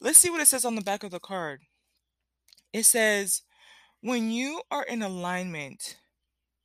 Let's 0.00 0.18
see 0.18 0.30
what 0.30 0.40
it 0.40 0.48
says 0.48 0.64
on 0.64 0.74
the 0.74 0.82
back 0.82 1.02
of 1.04 1.10
the 1.10 1.20
card. 1.20 1.62
It 2.72 2.84
says, 2.86 3.42
"When 4.00 4.30
you 4.30 4.62
are 4.70 4.84
in 4.84 5.02
alignment 5.02 5.98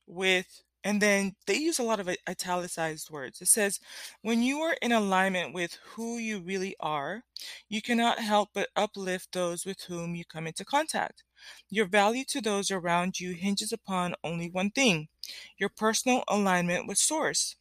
with" 0.08 0.64
and 0.84 1.02
then 1.02 1.36
they 1.48 1.56
use 1.56 1.80
a 1.80 1.84
lot 1.84 2.00
of 2.00 2.10
italicized 2.28 3.10
words. 3.10 3.42
It 3.42 3.48
says, 3.48 3.80
"When 4.22 4.44
you 4.44 4.62
are 4.62 4.78
in 4.82 4.92
alignment 4.92 5.54
with 5.54 5.74
who 5.96 6.18
you 6.18 6.40
really 6.40 6.76
are, 6.80 7.24
you 7.70 7.82
cannot 7.82 8.20
help 8.20 8.50
but 8.54 8.70
uplift 8.76 9.32
those 9.34 9.66
with 9.66 9.82
whom 9.84 10.16
you 10.16 10.26
come 10.26 10.48
into 10.48 10.66
contact. 10.66 11.24
Your 11.70 11.88
value 11.88 12.26
to 12.26 12.42
those 12.42 12.72
around 12.72 13.20
you 13.20 13.34
hinges 13.34 13.72
upon 13.72 14.16
only 14.24 14.50
one 14.50 14.72
thing: 14.72 15.10
your 15.58 15.70
personal 15.70 16.24
alignment 16.28 16.88
with 16.88 16.98
Source." 16.98 17.56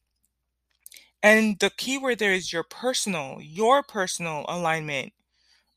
And 1.22 1.59
the 1.59 1.70
keyword 1.70 2.18
there 2.18 2.33
is 2.33 2.52
your 2.52 2.62
personal 2.64 3.40
your 3.40 3.83
personal 3.83 4.44
alignment, 4.48 5.12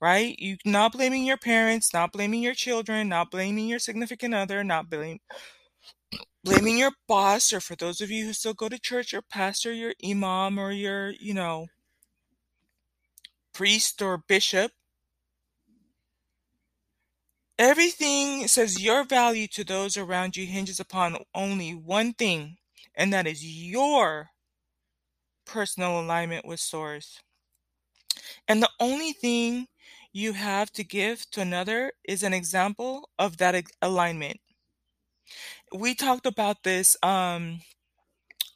right? 0.01 0.37
You 0.39 0.57
not 0.65 0.93
blaming 0.93 1.25
your 1.25 1.37
parents, 1.37 1.93
not 1.93 2.13
blaming 2.13 2.43
your 2.43 2.55
children, 2.55 3.09
not 3.09 3.31
blaming 3.31 3.67
your 3.67 3.79
significant 3.79 4.33
other, 4.35 4.63
not 4.63 4.89
blame 4.89 5.19
blaming 6.43 6.77
your 6.77 6.91
boss, 7.07 7.53
or 7.53 7.59
for 7.59 7.75
those 7.75 8.01
of 8.01 8.11
you 8.11 8.25
who 8.25 8.33
still 8.33 8.53
go 8.53 8.69
to 8.69 8.79
church, 8.79 9.11
your 9.13 9.21
pastor, 9.21 9.71
your 9.71 9.93
imam, 10.03 10.57
or 10.59 10.71
your, 10.71 11.11
you 11.11 11.33
know 11.33 11.67
priest 13.53 14.01
or 14.01 14.17
bishop. 14.17 14.71
Everything 17.59 18.47
says 18.47 18.81
your 18.81 19.03
value 19.03 19.47
to 19.49 19.63
those 19.63 19.97
around 19.97 20.35
you 20.35 20.45
hinges 20.45 20.79
upon 20.79 21.17
only 21.35 21.75
one 21.75 22.13
thing, 22.13 22.57
and 22.95 23.13
that 23.13 23.27
is 23.27 23.45
your 23.45 24.29
personal 25.45 25.99
alignment 25.99 26.45
with 26.45 26.59
Source. 26.59 27.19
And 28.47 28.63
the 28.63 28.69
only 28.79 29.13
thing 29.13 29.67
you 30.11 30.33
have 30.33 30.71
to 30.73 30.83
give 30.83 31.29
to 31.31 31.41
another 31.41 31.91
is 32.03 32.23
an 32.23 32.33
example 32.33 33.09
of 33.19 33.37
that 33.37 33.63
alignment. 33.81 34.39
We 35.73 35.95
talked 35.95 36.25
about 36.25 36.63
this, 36.63 36.97
um 37.01 37.61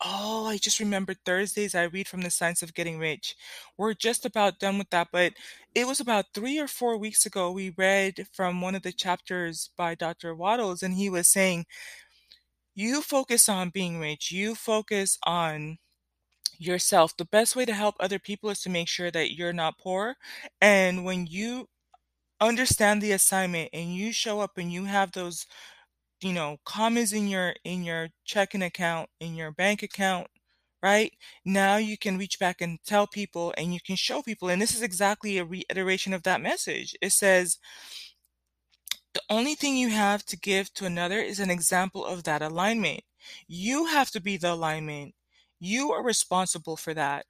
oh, 0.06 0.48
I 0.48 0.58
just 0.58 0.80
remembered 0.80 1.18
Thursdays 1.26 1.76
I 1.76 1.84
read 1.84 2.08
from 2.08 2.22
The 2.22 2.32
Science 2.32 2.64
of 2.64 2.74
Getting 2.76 3.00
Rich. 3.00 3.36
We're 3.78 3.94
just 3.96 4.26
about 4.26 4.60
done 4.60 4.78
with 4.78 4.90
that, 4.92 5.10
but 5.12 5.34
it 5.76 5.88
was 5.88 6.00
about 6.02 6.26
3 6.34 6.60
or 6.60 6.68
4 6.68 6.98
weeks 6.98 7.26
ago, 7.26 7.52
we 7.52 7.72
read 7.78 8.28
from 8.34 8.62
one 8.62 8.76
of 8.76 8.84
the 8.84 8.92
chapters 8.94 9.72
by 9.78 9.96
Dr. 9.96 10.36
Wattles, 10.36 10.84
and 10.84 10.96
he 10.96 11.10
was 11.10 11.28
saying 11.30 11.66
"You 12.78 13.02
focus 13.02 13.48
on 13.48 13.70
being 13.70 14.00
rich, 14.00 14.32
you 14.34 14.54
focus 14.54 15.18
on 15.24 15.78
yourself. 16.60 17.18
The 17.18 17.26
best 17.26 17.56
way 17.56 17.66
to 17.66 17.74
help 17.74 17.96
other 18.00 18.20
people 18.20 18.50
is 18.52 18.62
to 18.64 18.70
make 18.70 18.88
sure 18.90 19.12
that 19.12 19.34
you're 19.36 19.54
not 19.54 19.80
poor, 19.80 20.18
and 20.62 21.06
when 21.06 21.28
you 21.28 21.70
understand 22.42 23.02
the 23.02 23.14
assignment 23.14 23.70
and 23.74 23.96
you 23.96 24.14
show 24.14 24.42
up 24.42 24.58
and 24.58 24.72
you 24.74 24.86
have 24.86 25.14
those, 25.14 25.48
you 26.26 26.34
know, 26.34 26.58
commas 26.66 27.14
in 27.14 27.28
your 27.30 27.56
in 27.66 27.84
your 27.86 28.10
checking 28.26 28.64
account, 28.64 29.10
in 29.22 29.36
your 29.36 29.52
bank 29.52 29.84
account, 29.84 30.28
right? 30.84 31.14
Now 31.46 31.78
you 31.78 31.98
can 31.98 32.18
reach 32.18 32.40
back 32.40 32.62
and 32.62 32.80
tell 32.86 33.08
people 33.08 33.54
and 33.58 33.74
you 33.74 33.80
can 33.82 33.96
show 33.98 34.22
people, 34.24 34.50
and 34.50 34.62
this 34.62 34.76
is 34.76 34.82
exactly 34.84 35.38
a 35.38 35.46
reiteration 35.46 36.14
of 36.14 36.24
that 36.24 36.42
message. 36.42 36.96
It 37.02 37.12
says 37.14 37.60
"The 39.14 39.24
only 39.30 39.56
thing 39.56 39.78
you 39.78 39.90
have 39.92 40.26
to 40.26 40.38
give 40.38 40.74
to 40.74 40.86
another 40.86 41.20
is 41.22 41.40
an 41.40 41.50
example 41.50 42.06
of 42.06 42.24
that 42.24 42.42
alignment. 42.42 43.04
You 43.48 43.86
have 43.86 44.12
to 44.12 44.20
be 44.20 44.38
the 44.38 44.54
alignment. 44.54 45.16
You 45.60 45.92
are 45.94 46.04
responsible 46.04 46.76
for 46.78 46.94
that." 46.96 47.26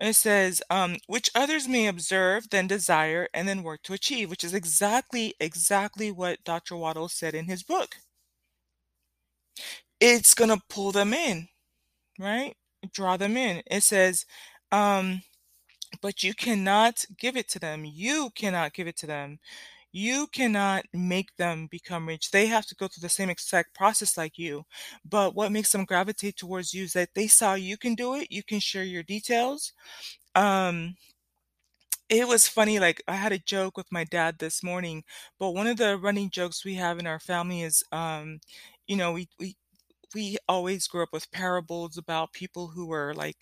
It 0.00 0.14
says, 0.14 0.60
um, 0.70 0.96
"Which 1.06 1.30
others 1.36 1.68
may 1.68 1.86
observe, 1.86 2.50
then 2.50 2.66
desire, 2.66 3.28
and 3.32 3.48
then 3.48 3.62
work 3.62 3.84
to 3.84 3.92
achieve," 3.92 4.28
which 4.28 4.42
is 4.42 4.52
exactly, 4.52 5.34
exactly 5.38 6.10
what 6.10 6.42
Dr. 6.42 6.74
Waddle 6.76 7.08
said 7.08 7.32
in 7.34 7.46
his 7.46 7.62
book. 7.62 7.98
It's 10.00 10.34
gonna 10.34 10.60
pull 10.68 10.92
them 10.92 11.12
in, 11.12 11.48
right? 12.18 12.56
Draw 12.92 13.18
them 13.18 13.36
in. 13.36 13.62
It 13.66 13.82
says, 13.82 14.26
um, 14.72 15.22
"But 16.02 16.22
you 16.24 16.34
cannot 16.34 17.04
give 17.18 17.36
it 17.36 17.48
to 17.50 17.58
them. 17.60 17.84
You 17.86 18.30
cannot 18.32 18.74
give 18.74 18.88
it 18.88 18.96
to 18.98 19.06
them. 19.08 19.40
You 19.92 20.26
cannot 20.28 20.84
make 20.92 21.36
them 21.36 21.66
become 21.66 22.06
rich. 22.08 22.30
They 22.30 22.46
have 22.46 22.66
to 22.66 22.74
go 22.74 22.88
through 22.88 23.00
the 23.02 23.08
same 23.08 23.30
exact 23.30 23.74
process 23.74 24.16
like 24.16 24.38
you. 24.38 24.64
But 25.04 25.34
what 25.34 25.52
makes 25.52 25.72
them 25.72 25.84
gravitate 25.86 26.36
towards 26.36 26.74
you 26.74 26.84
is 26.84 26.92
that 26.92 27.14
they 27.14 27.26
saw 27.26 27.54
you 27.54 27.76
can 27.78 27.94
do 27.94 28.14
it, 28.14 28.30
you 28.30 28.42
can 28.42 28.60
share 28.60 28.84
your 28.84 29.02
details." 29.02 29.72
Um 30.34 30.96
it 32.08 32.26
was 32.26 32.48
funny, 32.48 32.78
like, 32.78 33.02
I 33.06 33.16
had 33.16 33.32
a 33.32 33.38
joke 33.38 33.76
with 33.76 33.92
my 33.92 34.04
dad 34.04 34.38
this 34.38 34.62
morning, 34.62 35.04
but 35.38 35.50
one 35.52 35.66
of 35.66 35.76
the 35.76 35.98
running 35.98 36.30
jokes 36.30 36.64
we 36.64 36.74
have 36.76 36.98
in 36.98 37.06
our 37.06 37.20
family 37.20 37.62
is, 37.62 37.82
um, 37.92 38.40
you 38.86 38.96
know, 38.96 39.12
we 39.12 39.28
we 39.38 39.56
we 40.14 40.38
always 40.48 40.88
grew 40.88 41.02
up 41.04 41.10
with 41.12 41.30
parables 41.32 41.98
about 41.98 42.32
people 42.34 42.68
who 42.68 42.86
were, 42.86 43.14
like, 43.14 43.38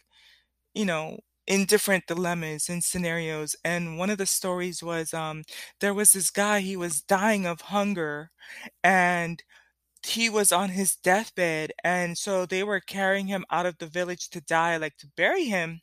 you 0.75 0.85
know, 0.87 1.19
in 1.47 1.65
different 1.67 2.07
dilemmas 2.07 2.69
and 2.69 2.83
scenarios, 2.85 3.57
and 3.65 3.99
one 3.99 4.11
of 4.11 4.19
the 4.19 4.27
stories 4.27 4.83
was, 4.83 5.15
um, 5.15 5.43
there 5.81 5.95
was 5.95 6.13
this 6.13 6.31
guy, 6.31 6.61
he 6.61 6.77
was 6.77 7.03
dying 7.03 7.47
of 7.47 7.61
hunger, 7.63 8.31
and 8.85 9.43
he 10.07 10.31
was 10.31 10.53
on 10.53 10.71
his 10.71 10.97
deathbed, 10.97 11.73
and 11.85 12.19
so 12.19 12.47
they 12.47 12.63
were 12.65 12.81
carrying 12.81 13.29
him 13.29 13.45
out 13.51 13.67
of 13.67 13.79
the 13.79 13.87
village 13.89 14.31
to 14.31 14.41
die, 14.43 14.77
like, 14.79 14.97
to 14.99 15.09
bury 15.17 15.47
him 15.47 15.83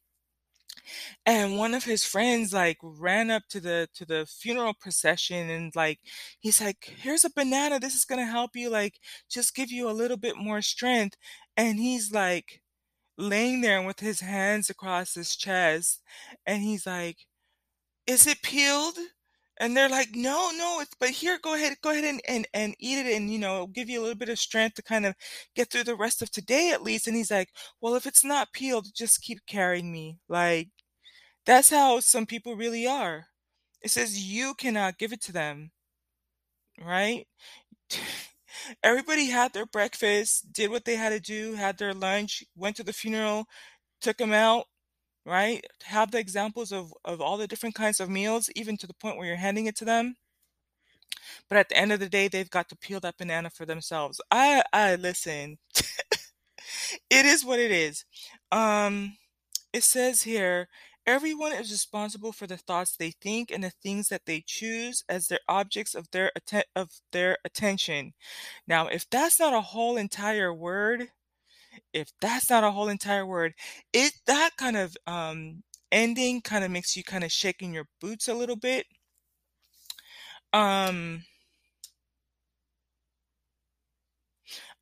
and 1.26 1.58
one 1.58 1.73
of 1.73 1.84
his 1.86 2.06
friends, 2.06 2.54
like, 2.54 2.78
ran 2.82 3.30
up 3.32 3.43
to 3.49 3.60
the 3.60 3.88
to 3.95 4.06
the 4.06 4.26
funeral 4.26 4.73
procession 4.73 5.49
and, 5.49 5.76
like, 5.76 5.99
he's 6.39 6.62
like, 6.62 6.93
"Here's 7.02 7.26
a 7.26 7.30
banana, 7.30 7.80
this 7.80 7.95
is 7.95 8.06
gonna 8.06 8.26
help 8.26 8.56
you, 8.56 8.69
like, 8.69 8.99
just 9.30 9.56
give 9.56 9.71
you 9.71 9.89
a 9.89 9.91
little 9.91 10.17
bit 10.17 10.38
more 10.38 10.62
strength." 10.62 11.17
And 11.58 11.80
he's, 11.80 12.12
like, 12.12 12.62
laying 13.17 13.62
there 13.62 13.82
with 13.82 13.99
his 14.02 14.21
hands 14.21 14.69
across 14.69 15.13
his 15.15 15.36
chest, 15.36 16.02
and 16.45 16.63
he's 16.63 16.86
like, 16.86 17.26
"Is 18.08 18.28
it 18.28 18.41
peeled?" 18.43 18.97
And 19.58 19.76
they're 19.78 19.89
like, 19.89 20.15
"No, 20.15 20.52
no, 20.52 20.80
it's 20.80 20.95
but 20.99 21.10
here, 21.12 21.38
go 21.39 21.56
ahead 21.56 21.78
go 21.82 21.91
ahead 21.91 22.06
and 22.06 22.21
and 22.28 22.47
and 22.54 22.76
eat 22.80 22.97
it 22.99 23.13
and, 23.15 23.32
you 23.32 23.39
know, 23.39 23.56
it'll 23.56 23.67
give 23.67 23.89
you 23.89 23.99
a 23.99 24.04
little 24.04 24.15
bit 24.17 24.30
of 24.30 24.39
strength 24.39 24.76
to 24.76 24.84
kind 24.84 25.06
of 25.06 25.15
get 25.56 25.69
through 25.71 25.84
the 25.86 25.95
rest 25.95 26.21
of 26.21 26.32
today 26.32 26.71
at 26.71 26.82
least." 26.84 27.08
And 27.08 27.15
he's 27.17 27.32
like, 27.32 27.49
"Well, 27.82 27.95
if 27.95 28.06
it's 28.08 28.23
not 28.23 28.54
peeled, 28.54 28.93
just 28.95 29.21
keep 29.21 29.45
carrying 29.47 29.91
me." 29.91 30.19
Like, 30.30 30.69
that's 31.45 31.69
how 31.69 31.99
some 32.02 32.26
people 32.28 32.56
really 32.56 32.88
are. 32.88 33.28
It 33.82 33.91
says 33.91 34.19
you 34.26 34.56
cannot 34.56 34.97
give 34.99 35.13
it 35.13 35.21
to 35.23 35.32
them. 35.34 35.71
right? 36.80 37.28
Everybody 38.84 39.28
had 39.28 39.54
their 39.54 39.66
breakfast, 39.66 40.52
did 40.54 40.70
what 40.72 40.86
they 40.86 40.96
had 40.96 41.10
to 41.10 41.20
do, 41.20 41.56
had 41.56 41.78
their 41.78 41.94
lunch, 41.94 42.44
went 42.56 42.76
to 42.78 42.84
the 42.84 42.94
funeral, 42.94 43.46
took 44.02 44.18
them 44.18 44.34
out, 44.34 44.66
right? 45.26 45.66
Have 45.86 46.12
the 46.12 46.20
examples 46.20 46.72
of, 46.72 46.94
of 47.06 47.22
all 47.22 47.38
the 47.38 47.48
different 47.48 47.76
kinds 47.76 48.00
of 48.00 48.10
meals, 48.10 48.50
even 48.56 48.78
to 48.78 48.88
the 48.88 48.94
point 48.96 49.18
where 49.18 49.28
you're 49.28 49.38
handing 49.38 49.68
it 49.68 49.76
to 49.78 49.86
them. 49.86 50.16
But 51.50 51.58
at 51.58 51.70
the 51.70 51.78
end 51.78 51.92
of 51.92 52.00
the 52.00 52.10
day, 52.10 52.28
they've 52.28 52.50
got 52.50 52.70
to 52.70 52.76
peel 52.76 53.00
that 53.02 53.18
banana 53.18 53.50
for 53.50 53.66
themselves. 53.66 54.20
I 54.32 54.63
I 54.74 54.96
listen. 54.96 55.58
it 57.10 57.26
is 57.26 57.46
what 57.46 57.60
it 57.60 57.72
is. 57.72 58.06
Um 58.52 59.18
it 59.74 59.84
says 59.84 60.24
here 60.24 60.70
everyone 61.06 61.54
is 61.54 61.72
responsible 61.72 62.32
for 62.32 62.48
the 62.48 62.58
thoughts 62.58 62.96
they 62.98 63.12
think 63.12 63.52
and 63.52 63.63
the 63.63 63.72
things 63.72 64.08
that 64.10 64.26
they 64.26 64.44
choose 64.46 65.04
as 65.10 65.28
their 65.28 65.39
objects 65.48 65.96
of 65.96 66.10
their 66.12 66.32
atten- 66.36 66.63
of 66.76 66.89
their 67.12 67.38
attention. 67.46 68.13
Now, 68.68 68.88
if 68.88 69.10
that's 69.10 69.39
not 69.39 69.54
a 69.54 69.62
whole 69.62 69.98
entire 69.98 70.54
word, 70.54 71.10
if 71.94 72.12
that's 72.22 72.50
not 72.50 72.63
a 72.63 72.72
whole 72.72 72.89
entire 72.89 73.26
word, 73.26 73.54
it 73.94 74.13
that 74.28 74.52
kind 74.58 74.78
of 74.78 74.96
um 75.08 75.63
ending 75.92 76.42
kind 76.42 76.63
of 76.66 76.72
makes 76.72 76.96
you 76.96 77.04
kind 77.04 77.24
of 77.24 77.32
shaking 77.32 77.74
your 77.74 77.88
boots 78.02 78.28
a 78.28 78.34
little 78.34 78.56
bit. 78.58 78.88
Um 80.52 81.24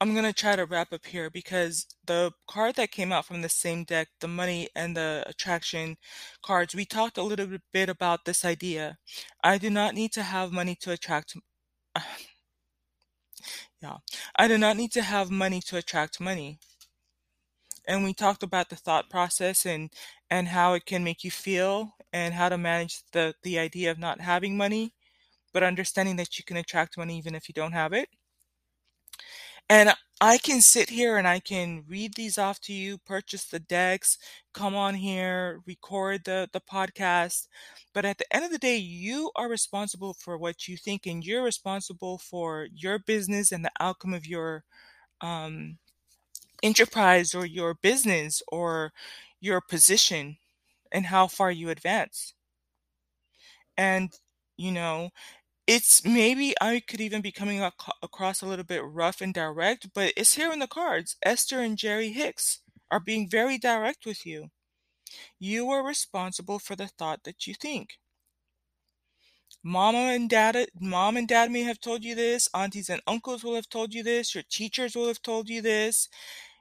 I'm 0.01 0.15
gonna 0.15 0.33
try 0.33 0.55
to 0.55 0.65
wrap 0.65 0.91
up 0.93 1.05
here 1.05 1.29
because 1.29 1.85
the 2.05 2.31
card 2.47 2.73
that 2.75 2.89
came 2.91 3.11
out 3.11 3.25
from 3.25 3.41
the 3.43 3.49
same 3.49 3.83
deck, 3.83 4.07
the 4.19 4.27
money 4.27 4.67
and 4.75 4.97
the 4.97 5.23
attraction 5.27 5.97
cards, 6.43 6.73
we 6.73 6.85
talked 6.85 7.19
a 7.19 7.23
little 7.23 7.59
bit 7.71 7.87
about 7.87 8.25
this 8.25 8.43
idea. 8.43 8.97
I 9.43 9.59
do 9.59 9.69
not 9.69 9.93
need 9.93 10.11
to 10.13 10.23
have 10.23 10.51
money 10.51 10.75
to 10.81 10.91
attract. 10.91 11.35
yeah, 13.81 13.97
I 14.35 14.47
do 14.47 14.57
not 14.57 14.75
need 14.75 14.91
to 14.93 15.03
have 15.03 15.29
money 15.29 15.61
to 15.67 15.77
attract 15.77 16.19
money. 16.19 16.57
And 17.87 18.03
we 18.03 18.13
talked 18.15 18.41
about 18.41 18.69
the 18.69 18.75
thought 18.75 19.07
process 19.07 19.67
and 19.67 19.91
and 20.31 20.47
how 20.47 20.73
it 20.73 20.85
can 20.87 21.03
make 21.03 21.23
you 21.23 21.29
feel 21.29 21.95
and 22.11 22.33
how 22.33 22.49
to 22.49 22.57
manage 22.57 23.03
the 23.11 23.35
the 23.43 23.59
idea 23.59 23.91
of 23.91 23.99
not 23.99 24.19
having 24.21 24.57
money, 24.57 24.95
but 25.53 25.63
understanding 25.63 26.15
that 26.17 26.39
you 26.39 26.45
can 26.45 26.57
attract 26.57 26.97
money 26.97 27.17
even 27.19 27.35
if 27.35 27.47
you 27.49 27.53
don't 27.53 27.73
have 27.73 27.93
it. 27.93 28.09
And 29.71 29.93
I 30.19 30.37
can 30.37 30.61
sit 30.61 30.89
here 30.89 31.17
and 31.17 31.27
I 31.27 31.39
can 31.39 31.85
read 31.87 32.15
these 32.15 32.37
off 32.37 32.59
to 32.61 32.73
you, 32.73 32.97
purchase 32.99 33.45
the 33.45 33.59
decks, 33.59 34.17
come 34.53 34.75
on 34.75 34.95
here, 34.95 35.61
record 35.65 36.25
the, 36.25 36.49
the 36.51 36.61
podcast. 36.61 37.47
But 37.93 38.05
at 38.05 38.17
the 38.17 38.35
end 38.35 38.45
of 38.45 38.51
the 38.51 38.59
day, 38.59 38.77
you 38.77 39.31
are 39.35 39.49
responsible 39.49 40.13
for 40.13 40.37
what 40.37 40.67
you 40.67 40.77
think 40.77 41.07
and 41.07 41.25
you're 41.25 41.43
responsible 41.43 42.17
for 42.19 42.67
your 42.75 42.99
business 42.99 43.51
and 43.51 43.65
the 43.65 43.71
outcome 43.79 44.13
of 44.13 44.27
your 44.27 44.65
um, 45.21 45.79
enterprise 46.63 47.35
or 47.35 47.45
your 47.45 47.75
business 47.75 48.43
or 48.49 48.93
your 49.41 49.61
position 49.61 50.37
and 50.91 51.07
how 51.07 51.27
far 51.27 51.51
you 51.51 51.69
advance. 51.69 52.33
And, 53.77 54.11
you 54.57 54.71
know, 54.71 55.09
it's 55.67 56.05
maybe 56.05 56.53
I 56.61 56.81
could 56.81 57.01
even 57.01 57.21
be 57.21 57.31
coming 57.31 57.61
ac- 57.63 57.73
across 58.03 58.41
a 58.41 58.45
little 58.45 58.65
bit 58.65 58.83
rough 58.85 59.21
and 59.21 59.33
direct, 59.33 59.93
but 59.93 60.13
it's 60.17 60.35
here 60.35 60.51
in 60.51 60.59
the 60.59 60.67
cards. 60.67 61.15
Esther 61.23 61.61
and 61.61 61.77
Jerry 61.77 62.11
Hicks 62.11 62.59
are 62.91 62.99
being 62.99 63.29
very 63.29 63.57
direct 63.57 64.05
with 64.05 64.25
you. 64.25 64.51
You 65.39 65.69
are 65.71 65.83
responsible 65.85 66.59
for 66.59 66.75
the 66.75 66.87
thought 66.87 67.23
that 67.25 67.47
you 67.47 67.55
think. 67.55 67.99
Mama 69.63 69.97
and 70.13 70.29
dad, 70.29 70.69
mom 70.79 71.17
and 71.17 71.27
dad 71.27 71.49
may 71.51 71.61
have 71.63 71.79
told 71.79 72.03
you 72.03 72.13
this. 72.15 72.47
Aunties 72.53 72.89
and 72.89 73.01
uncles 73.07 73.43
will 73.43 73.55
have 73.55 73.69
told 73.69 73.91
you 73.93 74.03
this. 74.03 74.33
Your 74.35 74.43
teachers 74.49 74.95
will 74.95 75.07
have 75.07 75.21
told 75.23 75.49
you 75.49 75.61
this. 75.61 76.07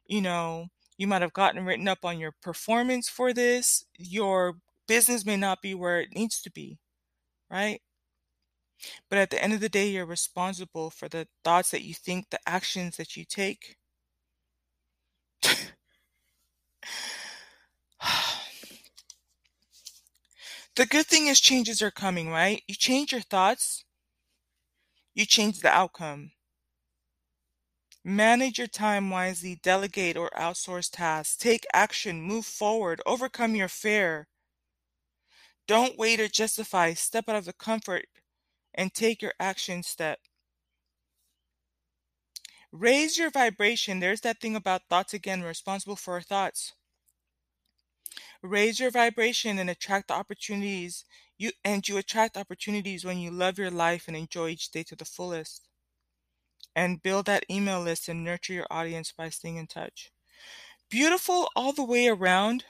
You 0.06 0.22
know, 0.22 0.68
you 0.98 1.06
might 1.06 1.22
have 1.22 1.32
gotten 1.34 1.64
written 1.64 1.88
up 1.88 2.04
on 2.04 2.18
your 2.20 2.32
performance 2.42 3.08
for 3.08 3.32
this. 3.34 3.86
Your 3.98 4.56
business 4.88 5.24
may 5.26 5.36
not 5.36 5.62
be 5.62 5.74
where 5.74 6.00
it 6.00 6.14
needs 6.14 6.42
to 6.42 6.50
be, 6.50 6.78
right? 7.50 7.82
But 9.08 9.18
at 9.18 9.30
the 9.30 9.42
end 9.42 9.52
of 9.52 9.60
the 9.60 9.68
day, 9.68 9.88
you're 9.88 10.06
responsible 10.06 10.90
for 10.90 11.08
the 11.08 11.28
thoughts 11.44 11.70
that 11.70 11.82
you 11.82 11.94
think, 11.94 12.30
the 12.30 12.40
actions 12.46 12.96
that 12.96 13.16
you 13.16 13.24
take. 13.24 13.76
the 20.76 20.86
good 20.86 21.06
thing 21.06 21.26
is 21.26 21.40
changes 21.40 21.82
are 21.82 21.90
coming, 21.90 22.30
right? 22.30 22.62
You 22.66 22.74
change 22.74 23.12
your 23.12 23.20
thoughts, 23.20 23.84
you 25.14 25.26
change 25.26 25.60
the 25.60 25.68
outcome. 25.68 26.32
Manage 28.02 28.56
your 28.56 28.66
time 28.66 29.10
wisely, 29.10 29.60
delegate 29.62 30.16
or 30.16 30.30
outsource 30.30 30.90
tasks, 30.90 31.36
take 31.36 31.66
action, 31.74 32.22
move 32.22 32.46
forward, 32.46 33.02
overcome 33.04 33.54
your 33.54 33.68
fear. 33.68 34.26
Don't 35.66 35.98
wait 35.98 36.18
or 36.18 36.28
justify, 36.28 36.94
step 36.94 37.28
out 37.28 37.36
of 37.36 37.44
the 37.44 37.52
comfort 37.52 38.06
and 38.80 38.94
take 38.94 39.20
your 39.20 39.34
action 39.38 39.82
step. 39.82 40.20
Raise 42.72 43.18
your 43.18 43.30
vibration. 43.30 44.00
There's 44.00 44.22
that 44.22 44.40
thing 44.40 44.56
about 44.56 44.88
thoughts 44.88 45.12
again, 45.12 45.42
responsible 45.42 45.96
for 45.96 46.14
our 46.14 46.22
thoughts. 46.22 46.72
Raise 48.42 48.80
your 48.80 48.90
vibration 48.90 49.58
and 49.58 49.68
attract 49.68 50.08
the 50.08 50.14
opportunities 50.14 51.04
you 51.36 51.52
and 51.62 51.86
you 51.86 51.98
attract 51.98 52.38
opportunities 52.38 53.04
when 53.04 53.18
you 53.18 53.30
love 53.30 53.58
your 53.58 53.70
life 53.70 54.08
and 54.08 54.16
enjoy 54.16 54.48
each 54.48 54.70
day 54.70 54.82
to 54.84 54.96
the 54.96 55.04
fullest. 55.04 55.68
And 56.74 57.02
build 57.02 57.26
that 57.26 57.44
email 57.50 57.82
list 57.82 58.08
and 58.08 58.24
nurture 58.24 58.54
your 58.54 58.66
audience 58.70 59.12
by 59.12 59.28
staying 59.28 59.56
in 59.56 59.66
touch. 59.66 60.10
Beautiful 60.88 61.50
all 61.54 61.72
the 61.72 61.84
way 61.84 62.08
around 62.08 62.64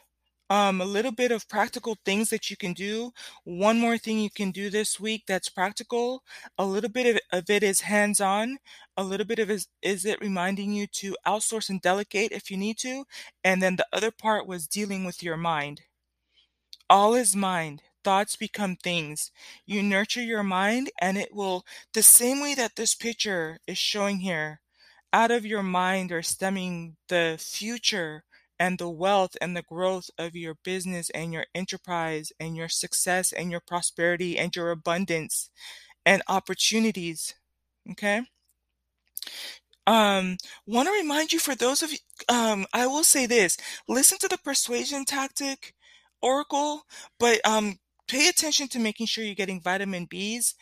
um, 0.50 0.80
a 0.80 0.84
little 0.84 1.12
bit 1.12 1.30
of 1.30 1.48
practical 1.48 1.96
things 2.04 2.28
that 2.30 2.50
you 2.50 2.56
can 2.56 2.72
do. 2.72 3.12
One 3.44 3.78
more 3.78 3.96
thing 3.96 4.18
you 4.18 4.30
can 4.30 4.50
do 4.50 4.68
this 4.68 4.98
week 4.98 5.22
that's 5.26 5.48
practical. 5.48 6.24
A 6.58 6.66
little 6.66 6.90
bit 6.90 7.16
of, 7.16 7.20
of 7.38 7.48
it 7.48 7.62
is 7.62 7.82
hands 7.82 8.20
on. 8.20 8.58
A 8.96 9.04
little 9.04 9.26
bit 9.26 9.38
of 9.38 9.48
it 9.48 9.54
is, 9.54 9.68
is 9.80 10.04
it 10.04 10.20
reminding 10.20 10.72
you 10.72 10.88
to 10.88 11.16
outsource 11.26 11.70
and 11.70 11.80
delegate 11.80 12.32
if 12.32 12.50
you 12.50 12.56
need 12.56 12.78
to. 12.78 13.04
And 13.44 13.62
then 13.62 13.76
the 13.76 13.86
other 13.92 14.10
part 14.10 14.46
was 14.46 14.66
dealing 14.66 15.04
with 15.04 15.22
your 15.22 15.36
mind. 15.36 15.82
All 16.90 17.14
is 17.14 17.36
mind. 17.36 17.82
Thoughts 18.02 18.34
become 18.34 18.74
things. 18.74 19.30
You 19.66 19.82
nurture 19.82 20.22
your 20.22 20.42
mind, 20.42 20.90
and 21.00 21.16
it 21.16 21.34
will, 21.34 21.64
the 21.92 22.02
same 22.02 22.40
way 22.40 22.54
that 22.54 22.74
this 22.74 22.94
picture 22.94 23.58
is 23.66 23.78
showing 23.78 24.20
here, 24.20 24.60
out 25.12 25.30
of 25.30 25.44
your 25.44 25.62
mind 25.62 26.10
are 26.10 26.22
stemming 26.22 26.96
the 27.08 27.36
future 27.38 28.24
and 28.60 28.78
the 28.78 28.90
wealth 28.90 29.36
and 29.40 29.56
the 29.56 29.62
growth 29.64 30.10
of 30.18 30.36
your 30.36 30.56
business 30.64 31.10
and 31.10 31.32
your 31.32 31.46
enterprise 31.54 32.32
and 32.40 32.56
your 32.56 32.68
success 32.68 33.32
and 33.32 33.50
your 33.50 33.60
prosperity 33.60 34.38
and 34.38 34.54
your 34.56 34.70
abundance 34.70 35.50
and 36.06 36.22
opportunities. 36.28 37.34
Okay. 37.92 38.22
Um, 39.86 40.36
want 40.66 40.88
to 40.88 40.92
remind 40.92 41.32
you 41.32 41.38
for 41.38 41.54
those 41.54 41.82
of 41.82 41.92
you, 41.92 41.98
um, 42.28 42.66
I 42.72 42.86
will 42.86 43.02
say 43.04 43.26
this 43.26 43.56
listen 43.88 44.18
to 44.18 44.28
the 44.28 44.38
persuasion 44.38 45.04
tactic 45.04 45.74
oracle, 46.22 46.82
but 47.18 47.44
um, 47.46 47.78
pay 48.10 48.28
attention 48.28 48.66
to 48.66 48.80
making 48.80 49.06
sure 49.06 49.24
you're 49.24 49.34
getting 49.36 49.60
vitamin 49.60 50.04
B's. 50.04 50.54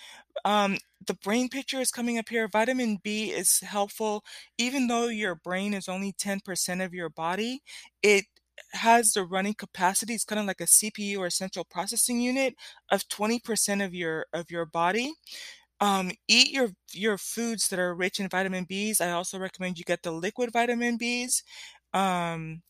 Um, 0.44 0.76
the 1.06 1.14
brain 1.14 1.48
picture 1.48 1.80
is 1.80 1.90
coming 1.90 2.18
up 2.18 2.28
here. 2.28 2.46
Vitamin 2.46 2.98
B 3.02 3.30
is 3.30 3.61
helpful, 3.61 4.22
even 4.58 4.87
though 4.87 5.08
your 5.08 5.34
brain 5.34 5.72
is 5.72 5.88
only 5.88 6.12
10% 6.12 6.84
of 6.84 6.92
your 6.92 7.08
body. 7.08 7.62
It 8.02 8.26
has 8.72 9.12
the 9.12 9.24
running 9.24 9.54
capacity. 9.54 10.12
It's 10.12 10.24
kind 10.24 10.38
of 10.38 10.46
like 10.46 10.61
a 10.61 10.64
CPU 10.64 11.18
or 11.18 11.26
a 11.26 11.30
central 11.30 11.64
processing 11.64 12.20
unit 12.20 12.54
of 12.90 13.08
20% 13.08 13.84
of 13.84 13.94
your 13.94 14.26
of 14.34 14.50
your 14.50 14.66
body. 14.66 15.12
Um, 15.80 16.11
eat 16.28 16.50
your 16.50 16.70
your 16.92 17.16
foods 17.16 17.68
that 17.68 17.78
are 17.78 17.94
rich 17.94 18.20
in 18.20 18.28
vitamin 18.28 18.64
B's. 18.64 19.00
I 19.00 19.12
also 19.12 19.38
recommend 19.38 19.78
you 19.78 19.84
get 19.84 20.02
the 20.02 20.12
liquid 20.12 20.52
vitamin 20.52 20.98
B's. 20.98 21.42
Um, 21.94 22.62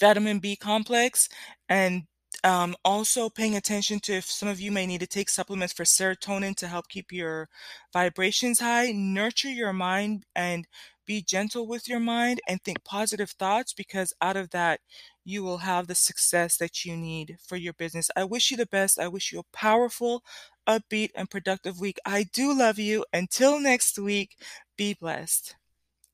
vitamin 0.00 0.38
B 0.40 0.56
complex 0.56 1.28
and 1.68 2.02
um, 2.44 2.76
also 2.84 3.28
paying 3.28 3.56
attention 3.56 3.98
to 4.00 4.12
if 4.14 4.24
some 4.24 4.48
of 4.48 4.60
you 4.60 4.70
may 4.70 4.86
need 4.86 5.00
to 5.00 5.06
take 5.06 5.28
supplements 5.28 5.72
for 5.72 5.84
serotonin 5.84 6.54
to 6.56 6.68
help 6.68 6.88
keep 6.88 7.12
your 7.12 7.48
vibrations 7.92 8.60
high. 8.60 8.92
Nurture 8.92 9.50
your 9.50 9.72
mind 9.72 10.24
and 10.34 10.66
be 11.06 11.22
gentle 11.22 11.66
with 11.66 11.88
your 11.88 12.00
mind 12.00 12.40
and 12.48 12.62
think 12.62 12.84
positive 12.84 13.30
thoughts 13.30 13.72
because 13.72 14.12
out 14.20 14.36
of 14.36 14.50
that, 14.50 14.80
you 15.24 15.42
will 15.42 15.58
have 15.58 15.86
the 15.86 15.94
success 15.94 16.56
that 16.56 16.84
you 16.84 16.96
need 16.96 17.36
for 17.44 17.56
your 17.56 17.72
business. 17.72 18.10
I 18.16 18.24
wish 18.24 18.50
you 18.50 18.56
the 18.56 18.66
best. 18.66 18.98
I 18.98 19.08
wish 19.08 19.32
you 19.32 19.40
a 19.40 19.56
powerful, 19.56 20.22
upbeat, 20.68 21.10
and 21.14 21.30
productive 21.30 21.80
week. 21.80 21.98
I 22.04 22.24
do 22.32 22.56
love 22.56 22.78
you. 22.78 23.04
Until 23.12 23.58
next 23.58 23.98
week, 23.98 24.36
be 24.76 24.94
blessed 24.94 25.56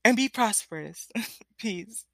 and 0.03 0.15
be 0.15 0.29
prosperous. 0.29 1.09
Peace. 1.57 2.05